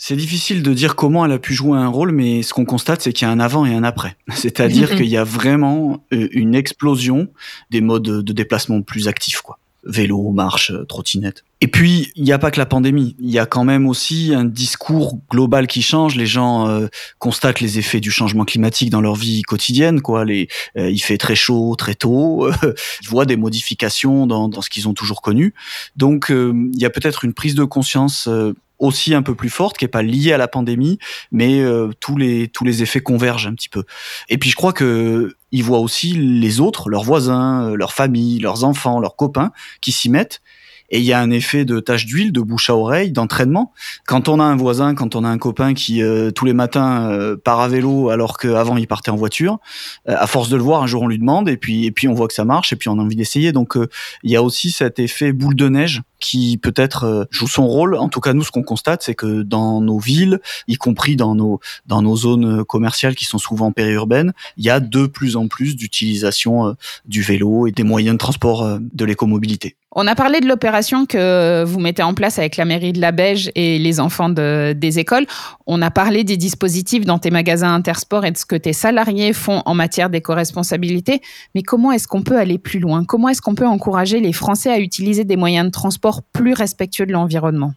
C'est 0.00 0.14
difficile 0.14 0.62
de 0.62 0.72
dire 0.72 0.94
comment 0.94 1.26
elle 1.26 1.32
a 1.32 1.40
pu 1.40 1.54
jouer 1.54 1.76
un 1.76 1.88
rôle, 1.88 2.12
mais 2.12 2.44
ce 2.44 2.54
qu'on 2.54 2.64
constate, 2.64 3.02
c'est 3.02 3.12
qu'il 3.12 3.26
y 3.26 3.28
a 3.28 3.32
un 3.32 3.40
avant 3.40 3.66
et 3.66 3.74
un 3.74 3.82
après. 3.82 4.16
C'est-à-dire 4.32 4.94
qu'il 4.94 5.08
y 5.08 5.16
a 5.16 5.24
vraiment 5.24 6.04
euh, 6.12 6.28
une 6.30 6.54
explosion 6.54 7.28
des 7.70 7.80
modes 7.80 8.04
de 8.04 8.32
déplacement 8.32 8.80
plus 8.80 9.08
actifs, 9.08 9.42
quoi 9.42 9.58
vélo, 9.84 10.30
marche, 10.32 10.72
trottinette. 10.88 11.44
Et 11.60 11.66
puis, 11.66 12.12
il 12.14 12.22
n'y 12.22 12.32
a 12.32 12.38
pas 12.38 12.50
que 12.50 12.58
la 12.58 12.66
pandémie. 12.66 13.16
Il 13.18 13.30
y 13.30 13.38
a 13.38 13.46
quand 13.46 13.64
même 13.64 13.86
aussi 13.86 14.32
un 14.34 14.44
discours 14.44 15.18
global 15.30 15.66
qui 15.66 15.82
change. 15.82 16.14
Les 16.14 16.26
gens 16.26 16.68
euh, 16.68 16.88
constatent 17.18 17.60
les 17.60 17.78
effets 17.78 18.00
du 18.00 18.10
changement 18.10 18.44
climatique 18.44 18.90
dans 18.90 19.00
leur 19.00 19.14
vie 19.14 19.42
quotidienne. 19.42 20.00
Quoi. 20.00 20.24
Les, 20.24 20.48
euh, 20.76 20.90
il 20.90 20.98
fait 20.98 21.16
très 21.16 21.36
chaud, 21.36 21.74
très 21.76 21.94
tôt. 21.94 22.48
ils 23.02 23.08
voient 23.08 23.24
des 23.24 23.36
modifications 23.36 24.26
dans, 24.26 24.48
dans 24.48 24.60
ce 24.60 24.68
qu'ils 24.68 24.88
ont 24.88 24.94
toujours 24.94 25.22
connu. 25.22 25.54
Donc, 25.96 26.30
euh, 26.30 26.52
il 26.74 26.80
y 26.80 26.84
a 26.84 26.90
peut-être 26.90 27.24
une 27.24 27.32
prise 27.32 27.54
de 27.54 27.64
conscience 27.64 28.28
aussi 28.78 29.14
un 29.14 29.22
peu 29.22 29.34
plus 29.34 29.50
forte, 29.50 29.76
qui 29.76 29.84
est 29.84 29.88
pas 29.88 30.02
liée 30.02 30.32
à 30.32 30.38
la 30.38 30.48
pandémie, 30.48 30.98
mais 31.32 31.60
euh, 31.60 31.90
tous 32.00 32.16
les 32.16 32.48
tous 32.48 32.64
les 32.64 32.82
effets 32.82 33.00
convergent 33.00 33.46
un 33.46 33.54
petit 33.54 33.68
peu. 33.68 33.84
Et 34.28 34.38
puis 34.38 34.50
je 34.50 34.56
crois 34.56 34.72
que 34.72 35.36
ils 35.50 35.64
voient 35.64 35.80
aussi 35.80 36.12
les 36.12 36.60
autres, 36.60 36.90
leurs 36.90 37.04
voisins, 37.04 37.70
euh, 37.70 37.76
leurs 37.76 37.92
familles, 37.92 38.38
leurs 38.38 38.64
enfants, 38.64 39.00
leurs 39.00 39.16
copains, 39.16 39.52
qui 39.80 39.92
s'y 39.92 40.08
mettent 40.08 40.40
et 40.90 40.98
il 40.98 41.04
y 41.04 41.12
a 41.12 41.20
un 41.20 41.30
effet 41.30 41.64
de 41.64 41.80
tache 41.80 42.06
d'huile, 42.06 42.32
de 42.32 42.40
bouche 42.40 42.70
à 42.70 42.76
oreille, 42.76 43.12
d'entraînement. 43.12 43.72
Quand 44.06 44.28
on 44.28 44.40
a 44.40 44.44
un 44.44 44.56
voisin, 44.56 44.94
quand 44.94 45.16
on 45.16 45.24
a 45.24 45.28
un 45.28 45.38
copain 45.38 45.74
qui 45.74 46.02
euh, 46.02 46.30
tous 46.30 46.44
les 46.44 46.54
matins 46.54 47.10
euh, 47.10 47.36
part 47.36 47.60
à 47.60 47.68
vélo 47.68 48.08
alors 48.08 48.38
qu'avant 48.38 48.76
il 48.76 48.86
partait 48.86 49.10
en 49.10 49.16
voiture, 49.16 49.58
euh, 50.08 50.16
à 50.18 50.26
force 50.26 50.48
de 50.48 50.56
le 50.56 50.62
voir, 50.62 50.82
un 50.82 50.86
jour 50.86 51.02
on 51.02 51.08
lui 51.08 51.18
demande 51.18 51.48
et 51.48 51.56
puis 51.56 51.84
et 51.84 51.90
puis 51.90 52.08
on 52.08 52.14
voit 52.14 52.28
que 52.28 52.34
ça 52.34 52.44
marche 52.44 52.72
et 52.72 52.76
puis 52.76 52.88
on 52.88 52.98
a 52.98 53.02
envie 53.02 53.16
d'essayer. 53.16 53.52
Donc 53.52 53.76
il 54.22 54.30
y 54.30 54.36
a 54.36 54.42
aussi 54.42 54.70
cet 54.70 54.98
effet 54.98 55.32
boule 55.32 55.54
de 55.54 55.68
neige 55.68 56.02
qui 56.20 56.58
peut-être 56.58 57.28
joue 57.30 57.46
son 57.46 57.68
rôle. 57.68 57.94
En 57.94 58.08
tout 58.08 58.20
cas, 58.20 58.32
nous, 58.32 58.42
ce 58.42 58.50
qu'on 58.50 58.64
constate, 58.64 59.04
c'est 59.04 59.14
que 59.14 59.42
dans 59.42 59.80
nos 59.80 60.00
villes, 60.00 60.40
y 60.66 60.74
compris 60.74 61.14
dans 61.14 61.36
nos 61.36 61.60
dans 61.86 62.02
nos 62.02 62.16
zones 62.16 62.64
commerciales 62.64 63.14
qui 63.14 63.24
sont 63.24 63.38
souvent 63.38 63.70
périurbaines, 63.72 64.32
il 64.56 64.64
y 64.64 64.70
a 64.70 64.80
de 64.80 65.06
plus 65.06 65.36
en 65.36 65.48
plus 65.48 65.76
d'utilisation 65.76 66.74
du 67.04 67.22
vélo 67.22 67.66
et 67.66 67.72
des 67.72 67.84
moyens 67.84 68.14
de 68.14 68.18
transport 68.18 68.78
de 68.80 69.04
l'écomobilité. 69.04 69.76
On 69.92 70.06
a 70.06 70.14
parlé 70.14 70.40
de 70.40 70.46
l'opération 70.46 71.06
que 71.06 71.64
vous 71.64 71.80
mettez 71.80 72.02
en 72.02 72.12
place 72.12 72.38
avec 72.38 72.58
la 72.58 72.66
mairie 72.66 72.92
de 72.92 73.00
la 73.00 73.10
Beige 73.10 73.50
et 73.54 73.78
les 73.78 74.00
enfants 74.00 74.28
des 74.28 74.98
écoles. 74.98 75.26
On 75.66 75.80
a 75.80 75.90
parlé 75.90 76.24
des 76.24 76.36
dispositifs 76.36 77.06
dans 77.06 77.18
tes 77.18 77.30
magasins 77.30 77.72
Intersport 77.72 78.26
et 78.26 78.30
de 78.30 78.36
ce 78.36 78.44
que 78.44 78.54
tes 78.54 78.74
salariés 78.74 79.32
font 79.32 79.62
en 79.64 79.74
matière 79.74 80.10
d'éco-responsabilité. 80.10 81.22
Mais 81.54 81.62
comment 81.62 81.90
est-ce 81.90 82.06
qu'on 82.06 82.22
peut 82.22 82.38
aller 82.38 82.58
plus 82.58 82.80
loin? 82.80 83.04
Comment 83.04 83.30
est-ce 83.30 83.40
qu'on 83.40 83.54
peut 83.54 83.66
encourager 83.66 84.20
les 84.20 84.34
Français 84.34 84.70
à 84.70 84.78
utiliser 84.78 85.24
des 85.24 85.36
moyens 85.36 85.66
de 85.66 85.72
transport 85.72 86.22
plus 86.22 86.52
respectueux 86.52 87.06
de 87.06 87.12
l'environnement? 87.12 87.72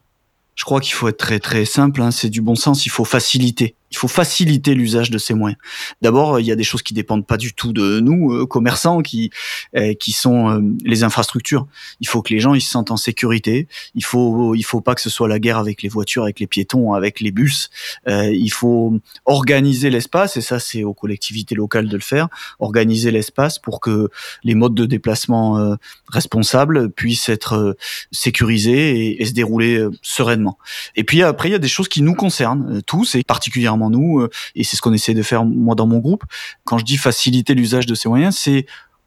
Je 0.55 0.65
crois 0.65 0.81
qu'il 0.81 0.93
faut 0.93 1.07
être 1.07 1.17
très 1.17 1.39
très 1.39 1.63
simple, 1.63 2.01
hein. 2.01 2.11
c'est 2.11 2.29
du 2.29 2.41
bon 2.41 2.55
sens, 2.55 2.85
il 2.85 2.89
faut 2.89 3.05
faciliter 3.05 3.73
il 3.91 3.97
faut 3.97 4.07
faciliter 4.07 4.73
l'usage 4.73 5.11
de 5.11 5.17
ces 5.17 5.33
moyens. 5.33 5.59
D'abord, 6.01 6.39
il 6.39 6.45
y 6.45 6.51
a 6.51 6.55
des 6.55 6.63
choses 6.63 6.81
qui 6.81 6.93
dépendent 6.93 7.27
pas 7.27 7.37
du 7.37 7.53
tout 7.53 7.73
de 7.73 7.99
nous, 7.99 8.33
euh, 8.33 8.45
commerçants, 8.45 9.01
qui 9.01 9.31
euh, 9.75 9.93
qui 9.93 10.13
sont 10.13 10.49
euh, 10.49 10.61
les 10.85 11.03
infrastructures. 11.03 11.67
Il 11.99 12.07
faut 12.07 12.21
que 12.21 12.33
les 12.33 12.39
gens 12.39 12.53
ils 12.53 12.61
se 12.61 12.71
sentent 12.71 12.91
en 12.91 12.97
sécurité. 12.97 13.67
Il 13.93 14.03
faut 14.03 14.55
il 14.55 14.63
faut 14.63 14.81
pas 14.81 14.95
que 14.95 15.01
ce 15.01 15.09
soit 15.09 15.27
la 15.27 15.39
guerre 15.39 15.57
avec 15.57 15.81
les 15.81 15.89
voitures, 15.89 16.23
avec 16.23 16.39
les 16.39 16.47
piétons, 16.47 16.93
avec 16.93 17.19
les 17.19 17.31
bus. 17.31 17.69
il 18.07 18.51
faut 18.51 18.99
organiser 19.25 19.89
l'espace 19.89 20.37
et 20.37 20.41
ça 20.41 20.59
c'est 20.59 20.83
aux 20.83 20.93
collectivités 20.93 21.55
locales 21.55 21.89
de 21.89 21.95
le 21.95 22.01
faire. 22.01 22.29
Organiser 22.59 23.11
l'espace 23.11 23.59
pour 23.59 23.81
que 23.81 24.09
les 24.43 24.55
modes 24.55 24.75
de 24.75 24.85
déplacement 24.85 25.75
responsables 26.07 26.89
puissent 26.91 27.29
être 27.29 27.75
sécurisés 28.11 29.07
et, 29.07 29.21
et 29.21 29.25
se 29.25 29.33
dérouler 29.33 29.85
sereinement. 30.01 30.57
Et 30.95 31.03
puis 31.03 31.23
après 31.23 31.49
il 31.49 31.51
y 31.51 31.55
a 31.55 31.59
des 31.59 31.67
choses 31.67 31.89
qui 31.89 32.01
nous 32.01 32.15
concernent 32.15 32.81
tous 32.83 33.15
et 33.15 33.23
particulièrement 33.23 33.80
nous, 33.89 34.19
euh, 34.19 34.29
et 34.55 34.63
c'est 34.63 34.75
ce 34.77 34.81
qu'on 34.81 34.93
essaie 34.93 35.13
de 35.13 35.23
faire 35.23 35.45
moi 35.45 35.75
dans 35.75 35.87
mon 35.87 35.99
groupe. 35.99 36.23
Quand 36.63 36.77
je 36.77 36.85
dis 36.85 36.97
faciliter 36.97 37.53
l'usage 37.53 37.85
de 37.85 37.95
ces 37.95 38.09
moyens, 38.09 38.35
c'est 38.37 38.65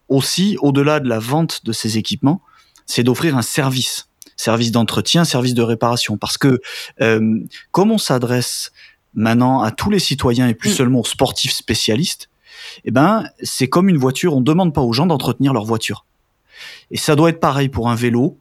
aussi, 0.09 0.57
au-delà 0.61 1.01
de 1.01 1.09
la 1.09 1.19
vente 1.19 1.65
de 1.65 1.73
ces 1.73 1.99
équipements, 1.99 2.43
c'est 2.87 3.03
d'offrir 3.03 3.37
un 3.37 3.43
service, 3.43 4.09
service 4.37 4.71
d'entretien, 4.71 5.25
service 5.25 5.55
de 5.55 5.63
réparation, 5.63 6.17
parce 6.17 6.39
que 6.39 6.61
euh, 7.01 7.39
comme 7.71 7.91
on 7.91 7.99
s'adresse 7.99 8.73
maintenant 9.15 9.63
à 9.63 9.71
tous 9.71 9.91
les 9.91 9.99
citoyens 9.99 10.49
et 10.49 10.55
plus 10.55 10.71
mm. 10.71 10.75
seulement 10.75 11.01
aux 11.01 11.05
sportifs 11.05 11.53
spécialistes, 11.53 12.29
eh 12.85 12.91
ben 12.91 13.25
c'est 13.43 13.69
comme 13.69 13.89
une 13.89 13.97
voiture, 13.97 14.35
on 14.35 14.41
demande 14.41 14.75
pas 14.75 14.81
aux 14.81 14.93
gens 14.93 15.07
d'entretenir 15.07 15.53
leur 15.53 15.65
voiture. 15.65 16.05
Et 16.91 16.97
ça 16.97 17.17
doit 17.17 17.31
être 17.31 17.41
pareil 17.41 17.69
pour 17.69 17.91
un 17.91 17.95
vélo, 17.95 18.39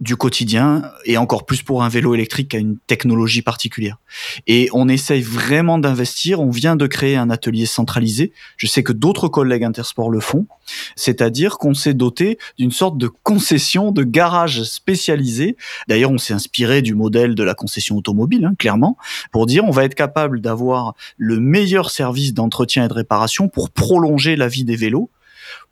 du 0.00 0.16
quotidien 0.16 0.82
et 1.04 1.16
encore 1.16 1.46
plus 1.46 1.62
pour 1.62 1.82
un 1.82 1.88
vélo 1.88 2.14
électrique 2.14 2.50
qui 2.50 2.56
a 2.56 2.60
une 2.60 2.78
technologie 2.86 3.42
particulière. 3.42 3.98
Et 4.46 4.68
on 4.72 4.88
essaye 4.88 5.22
vraiment 5.22 5.78
d'investir. 5.78 6.40
On 6.40 6.50
vient 6.50 6.76
de 6.76 6.86
créer 6.86 7.16
un 7.16 7.30
atelier 7.30 7.66
centralisé. 7.66 8.32
Je 8.56 8.66
sais 8.66 8.82
que 8.82 8.92
d'autres 8.92 9.28
collègues 9.28 9.64
Intersport 9.64 10.10
le 10.10 10.20
font. 10.20 10.46
C'est-à-dire 10.96 11.58
qu'on 11.58 11.74
s'est 11.74 11.94
doté 11.94 12.38
d'une 12.58 12.72
sorte 12.72 12.98
de 12.98 13.08
concession 13.08 13.90
de 13.90 14.02
garage 14.02 14.62
spécialisé. 14.64 15.56
D'ailleurs, 15.88 16.10
on 16.10 16.18
s'est 16.18 16.34
inspiré 16.34 16.82
du 16.82 16.94
modèle 16.94 17.34
de 17.34 17.42
la 17.42 17.54
concession 17.54 17.96
automobile, 17.96 18.44
hein, 18.44 18.54
clairement, 18.58 18.96
pour 19.32 19.46
dire 19.46 19.64
on 19.64 19.70
va 19.70 19.84
être 19.84 19.94
capable 19.94 20.40
d'avoir 20.40 20.94
le 21.16 21.40
meilleur 21.40 21.90
service 21.90 22.34
d'entretien 22.34 22.84
et 22.84 22.88
de 22.88 22.94
réparation 22.94 23.48
pour 23.48 23.70
prolonger 23.70 24.36
la 24.36 24.48
vie 24.48 24.64
des 24.64 24.76
vélos, 24.76 25.10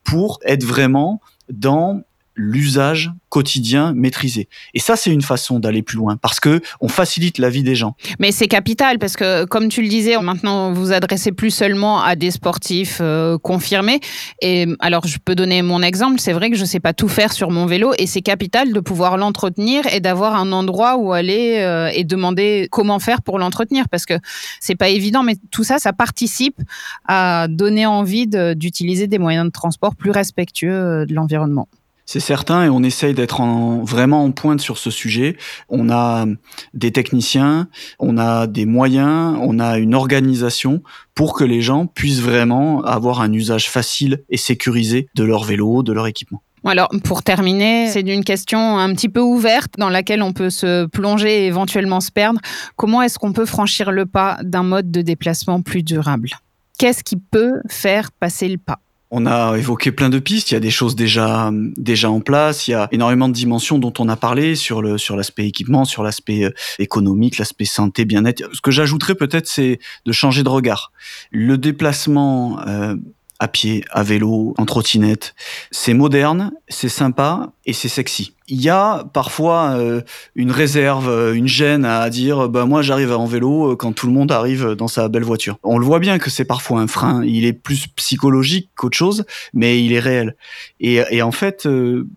pour 0.02 0.38
être 0.44 0.64
vraiment 0.64 1.20
dans 1.50 2.02
l'usage 2.36 3.10
quotidien 3.28 3.92
maîtrisé. 3.94 4.48
Et 4.74 4.78
ça, 4.78 4.94
c'est 4.94 5.10
une 5.10 5.22
façon 5.22 5.58
d'aller 5.58 5.82
plus 5.82 5.96
loin 5.96 6.16
parce 6.16 6.38
que 6.38 6.60
on 6.80 6.88
facilite 6.88 7.38
la 7.38 7.50
vie 7.50 7.62
des 7.62 7.74
gens. 7.74 7.96
Mais 8.20 8.30
c'est 8.30 8.46
capital 8.46 8.98
parce 8.98 9.16
que, 9.16 9.44
comme 9.44 9.68
tu 9.68 9.82
le 9.82 9.88
disais, 9.88 10.16
maintenant 10.20 10.72
vous 10.72 10.92
adressez 10.92 11.32
plus 11.32 11.50
seulement 11.50 12.00
à 12.00 12.14
des 12.14 12.30
sportifs 12.30 12.98
euh, 13.00 13.36
confirmés. 13.38 14.00
Et 14.40 14.66
alors, 14.78 15.06
je 15.06 15.18
peux 15.18 15.34
donner 15.34 15.62
mon 15.62 15.82
exemple. 15.82 16.20
C'est 16.20 16.32
vrai 16.32 16.50
que 16.50 16.56
je 16.56 16.64
sais 16.64 16.80
pas 16.80 16.92
tout 16.92 17.08
faire 17.08 17.32
sur 17.32 17.50
mon 17.50 17.66
vélo 17.66 17.92
et 17.98 18.06
c'est 18.06 18.22
capital 18.22 18.72
de 18.72 18.80
pouvoir 18.80 19.16
l'entretenir 19.16 19.84
et 19.92 20.00
d'avoir 20.00 20.36
un 20.36 20.52
endroit 20.52 20.96
où 20.96 21.12
aller 21.12 21.58
euh, 21.58 21.90
et 21.92 22.04
demander 22.04 22.68
comment 22.70 22.98
faire 23.00 23.22
pour 23.22 23.38
l'entretenir 23.38 23.88
parce 23.88 24.06
que 24.06 24.14
c'est 24.60 24.76
pas 24.76 24.88
évident. 24.88 25.22
Mais 25.22 25.36
tout 25.50 25.64
ça, 25.64 25.78
ça 25.78 25.92
participe 25.92 26.60
à 27.08 27.46
donner 27.48 27.86
envie 27.86 28.26
d'utiliser 28.28 29.06
des 29.06 29.18
moyens 29.18 29.46
de 29.46 29.50
transport 29.50 29.96
plus 29.96 30.10
respectueux 30.10 30.72
euh, 30.72 31.06
de 31.06 31.14
l'environnement. 31.14 31.68
C'est 32.06 32.20
certain 32.20 32.64
et 32.64 32.68
on 32.68 32.82
essaye 32.82 33.14
d'être 33.14 33.40
vraiment 33.82 34.24
en 34.24 34.30
pointe 34.30 34.60
sur 34.60 34.76
ce 34.76 34.90
sujet. 34.90 35.36
On 35.68 35.90
a 35.90 36.26
des 36.74 36.92
techniciens, 36.92 37.68
on 37.98 38.18
a 38.18 38.46
des 38.46 38.66
moyens, 38.66 39.36
on 39.40 39.58
a 39.58 39.78
une 39.78 39.94
organisation 39.94 40.82
pour 41.14 41.34
que 41.34 41.44
les 41.44 41.62
gens 41.62 41.86
puissent 41.86 42.20
vraiment 42.20 42.82
avoir 42.82 43.20
un 43.20 43.32
usage 43.32 43.70
facile 43.70 44.22
et 44.28 44.36
sécurisé 44.36 45.08
de 45.14 45.24
leur 45.24 45.44
vélo, 45.44 45.82
de 45.82 45.92
leur 45.92 46.06
équipement. 46.06 46.42
Alors, 46.66 46.88
pour 47.04 47.22
terminer, 47.22 47.88
c'est 47.88 48.00
une 48.00 48.24
question 48.24 48.78
un 48.78 48.94
petit 48.94 49.10
peu 49.10 49.20
ouverte 49.20 49.74
dans 49.76 49.90
laquelle 49.90 50.22
on 50.22 50.32
peut 50.32 50.48
se 50.48 50.86
plonger 50.86 51.44
et 51.44 51.46
éventuellement 51.46 52.00
se 52.00 52.10
perdre. 52.10 52.40
Comment 52.76 53.02
est-ce 53.02 53.18
qu'on 53.18 53.34
peut 53.34 53.44
franchir 53.44 53.92
le 53.92 54.06
pas 54.06 54.38
d'un 54.42 54.62
mode 54.62 54.90
de 54.90 55.02
déplacement 55.02 55.60
plus 55.60 55.82
durable? 55.82 56.30
Qu'est-ce 56.78 57.04
qui 57.04 57.16
peut 57.16 57.60
faire 57.68 58.12
passer 58.12 58.48
le 58.48 58.58
pas? 58.58 58.80
On 59.10 59.26
a 59.26 59.56
évoqué 59.56 59.92
plein 59.92 60.08
de 60.08 60.18
pistes. 60.18 60.50
Il 60.50 60.54
y 60.54 60.56
a 60.56 60.60
des 60.60 60.70
choses 60.70 60.96
déjà 60.96 61.50
déjà 61.52 62.10
en 62.10 62.20
place. 62.20 62.68
Il 62.68 62.72
y 62.72 62.74
a 62.74 62.88
énormément 62.92 63.28
de 63.28 63.34
dimensions 63.34 63.78
dont 63.78 63.92
on 63.98 64.08
a 64.08 64.16
parlé 64.16 64.56
sur 64.56 64.82
le 64.82 64.98
sur 64.98 65.16
l'aspect 65.16 65.46
équipement, 65.46 65.84
sur 65.84 66.02
l'aspect 66.02 66.44
euh, 66.44 66.50
économique, 66.78 67.38
l'aspect 67.38 67.64
santé, 67.64 68.04
bien-être. 68.04 68.42
Ce 68.52 68.60
que 68.60 68.70
j'ajouterais 68.70 69.14
peut-être, 69.14 69.46
c'est 69.46 69.78
de 70.04 70.12
changer 70.12 70.42
de 70.42 70.48
regard. 70.48 70.92
Le 71.30 71.58
déplacement 71.58 72.60
euh, 72.66 72.96
à 73.38 73.48
pied, 73.48 73.84
à 73.90 74.02
vélo, 74.02 74.54
en 74.58 74.64
trottinette, 74.64 75.34
c'est 75.70 75.94
moderne, 75.94 76.52
c'est 76.68 76.88
sympa 76.88 77.52
et 77.66 77.72
c'est 77.72 77.88
sexy 77.88 78.33
il 78.46 78.60
y 78.60 78.68
a 78.68 79.04
parfois 79.12 79.76
euh, 79.78 80.02
une 80.34 80.50
réserve, 80.50 81.08
euh, 81.08 81.34
une 81.34 81.48
gêne 81.48 81.86
à 81.86 82.10
dire 82.10 82.48
bah 82.50 82.66
moi 82.66 82.82
j'arrive 82.82 83.10
en 83.12 83.24
vélo 83.24 83.72
euh, 83.72 83.76
quand 83.76 83.92
tout 83.92 84.06
le 84.06 84.12
monde 84.12 84.30
arrive 84.32 84.74
dans 84.74 84.88
sa 84.88 85.08
belle 85.08 85.24
voiture. 85.24 85.56
On 85.62 85.78
le 85.78 85.86
voit 85.86 85.98
bien 85.98 86.18
que 86.18 86.28
c'est 86.28 86.44
parfois 86.44 86.80
un 86.80 86.86
frein, 86.86 87.24
il 87.24 87.46
est 87.46 87.54
plus 87.54 87.86
psychologique 87.96 88.68
qu'autre 88.76 88.96
chose, 88.96 89.24
mais 89.54 89.82
il 89.82 89.94
est 89.94 90.00
réel. 90.00 90.36
Et, 90.78 91.00
et 91.10 91.22
en 91.22 91.32
fait, 91.32 91.66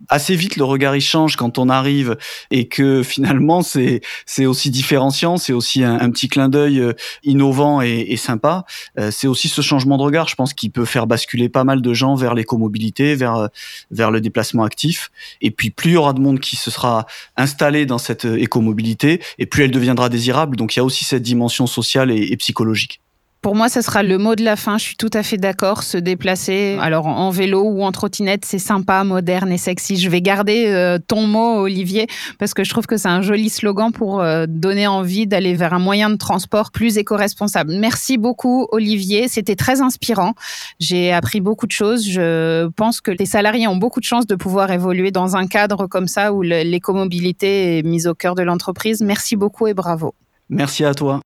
assez 0.09 0.35
vite 0.35 0.57
le 0.57 0.65
regard 0.65 0.95
il 0.95 1.01
change 1.01 1.37
quand 1.37 1.57
on 1.57 1.69
arrive 1.69 2.17
et 2.51 2.67
que 2.67 3.03
finalement 3.07 3.61
c'est 3.61 4.01
c'est 4.25 4.45
aussi 4.45 4.69
différenciant, 4.69 5.37
c'est 5.37 5.53
aussi 5.53 5.83
un, 5.83 6.09
petit 6.09 6.27
clin 6.27 6.49
d'œil 6.49 6.81
innovant 7.23 7.81
et, 7.81 8.05
et 8.09 8.17
sympa. 8.17 8.65
c'est 9.11 9.27
aussi 9.27 9.47
ce 9.47 9.61
changement 9.61 9.97
de 9.97 10.03
regard, 10.03 10.27
je 10.27 10.35
pense, 10.35 10.53
qui 10.53 10.69
peut 10.69 10.85
faire 10.85 11.07
basculer 11.07 11.47
pas 11.47 11.63
mal 11.63 11.81
de 11.81 11.93
gens 11.93 12.15
vers 12.15 12.33
l'écomobilité, 12.33 13.15
vers 13.15 13.49
vers 13.91 14.11
le 14.11 14.19
déplacement 14.19 14.63
actif. 14.63 15.11
Et 15.41 15.51
puis 15.51 15.69
plus 15.69 15.91
il 15.91 15.93
y 15.93 15.97
aura 15.97 16.13
de 16.17 16.23
monde 16.23 16.39
qui 16.39 16.55
se 16.55 16.71
sera 16.71 17.05
installé 17.35 17.85
dans 17.85 17.97
cette 17.97 18.25
euh, 18.25 18.37
écomobilité 18.39 19.21
et 19.37 19.45
plus 19.45 19.63
elle 19.63 19.71
deviendra 19.71 20.09
désirable. 20.09 20.55
Donc 20.55 20.75
il 20.75 20.79
y 20.79 20.81
a 20.81 20.83
aussi 20.83 21.05
cette 21.05 21.23
dimension 21.23 21.67
sociale 21.67 22.11
et, 22.11 22.35
psychologique. 22.37 23.01
Pour 23.47 23.55
moi, 23.55 23.69
ce 23.69 23.79
sera 23.79 24.03
le 24.03 24.17
mot 24.17 24.35
de 24.35 24.43
la 24.43 24.57
fin. 24.57 24.77
Je 24.77 24.83
suis 24.83 24.97
tout 24.97 25.09
à 25.13 25.23
fait 25.23 25.37
d'accord. 25.37 25.83
Se 25.83 25.97
déplacer, 25.97 26.77
alors 26.81 27.07
en 27.07 27.29
vélo 27.29 27.63
ou 27.63 27.81
en 27.81 27.93
trottinette, 27.93 28.43
c'est 28.43 28.59
sympa, 28.59 29.05
moderne 29.05 29.53
et 29.53 29.57
sexy. 29.57 29.95
Je 29.95 30.09
vais 30.09 30.19
garder 30.19 30.65
euh, 30.67 30.99
ton 30.99 31.25
mot, 31.25 31.61
Olivier, 31.61 32.07
parce 32.39 32.53
que 32.53 32.65
je 32.65 32.69
trouve 32.69 32.87
que 32.87 32.97
c'est 32.97 33.07
un 33.07 33.21
joli 33.21 33.47
slogan 33.47 33.93
pour 33.93 34.19
euh, 34.19 34.47
donner 34.49 34.85
envie 34.85 35.27
d'aller 35.27 35.53
vers 35.53 35.73
un 35.73 35.79
moyen 35.79 36.09
de 36.09 36.17
transport 36.17 36.71
plus 36.71 36.97
éco-responsable. 36.97 37.71
Merci 37.79 38.17
beaucoup, 38.17 38.67
Olivier. 38.73 39.29
C'était 39.29 39.55
très 39.55 39.79
inspirant. 39.79 40.33
J'ai 40.81 41.13
appris 41.13 41.39
beaucoup 41.39 41.67
de 41.67 41.71
choses. 41.71 42.05
Je 42.05 42.67
pense 42.75 42.99
que 42.99 43.11
les 43.11 43.25
salariés 43.25 43.69
ont 43.69 43.77
beaucoup 43.77 44.01
de 44.01 44.05
chance 44.05 44.27
de 44.27 44.35
pouvoir 44.35 44.71
évoluer 44.71 45.11
dans 45.11 45.37
un 45.37 45.47
cadre 45.47 45.87
comme 45.87 46.09
ça 46.09 46.33
où 46.33 46.41
l'écomobilité 46.41 47.77
est 47.77 47.83
mise 47.83 48.07
au 48.07 48.13
cœur 48.13 48.35
de 48.35 48.43
l'entreprise. 48.43 48.99
Merci 49.01 49.37
beaucoup 49.37 49.67
et 49.67 49.73
bravo. 49.73 50.15
Merci 50.49 50.83
à 50.83 50.93
toi. 50.93 51.21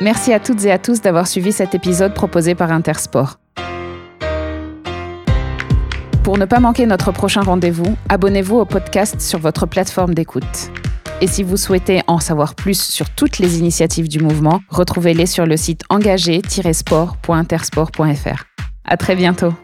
Merci 0.00 0.32
à 0.32 0.40
toutes 0.40 0.64
et 0.64 0.72
à 0.72 0.78
tous 0.78 1.00
d'avoir 1.00 1.26
suivi 1.26 1.52
cet 1.52 1.74
épisode 1.74 2.12
proposé 2.12 2.54
par 2.54 2.70
Intersport. 2.70 3.38
Pour 6.22 6.38
ne 6.38 6.44
pas 6.44 6.60
manquer 6.60 6.86
notre 6.86 7.12
prochain 7.12 7.40
rendez-vous, 7.40 7.96
abonnez-vous 8.08 8.56
au 8.56 8.64
podcast 8.64 9.20
sur 9.20 9.38
votre 9.38 9.66
plateforme 9.66 10.12
d'écoute. 10.12 10.70
Et 11.22 11.28
si 11.28 11.42
vous 11.42 11.56
souhaitez 11.56 12.02
en 12.08 12.20
savoir 12.20 12.54
plus 12.54 12.78
sur 12.78 13.08
toutes 13.10 13.38
les 13.38 13.58
initiatives 13.58 14.08
du 14.08 14.18
mouvement, 14.18 14.60
retrouvez-les 14.68 15.26
sur 15.26 15.46
le 15.46 15.56
site 15.56 15.82
engagé-sport.intersport.fr. 15.88 18.44
À 18.84 18.96
très 18.98 19.16
bientôt. 19.16 19.54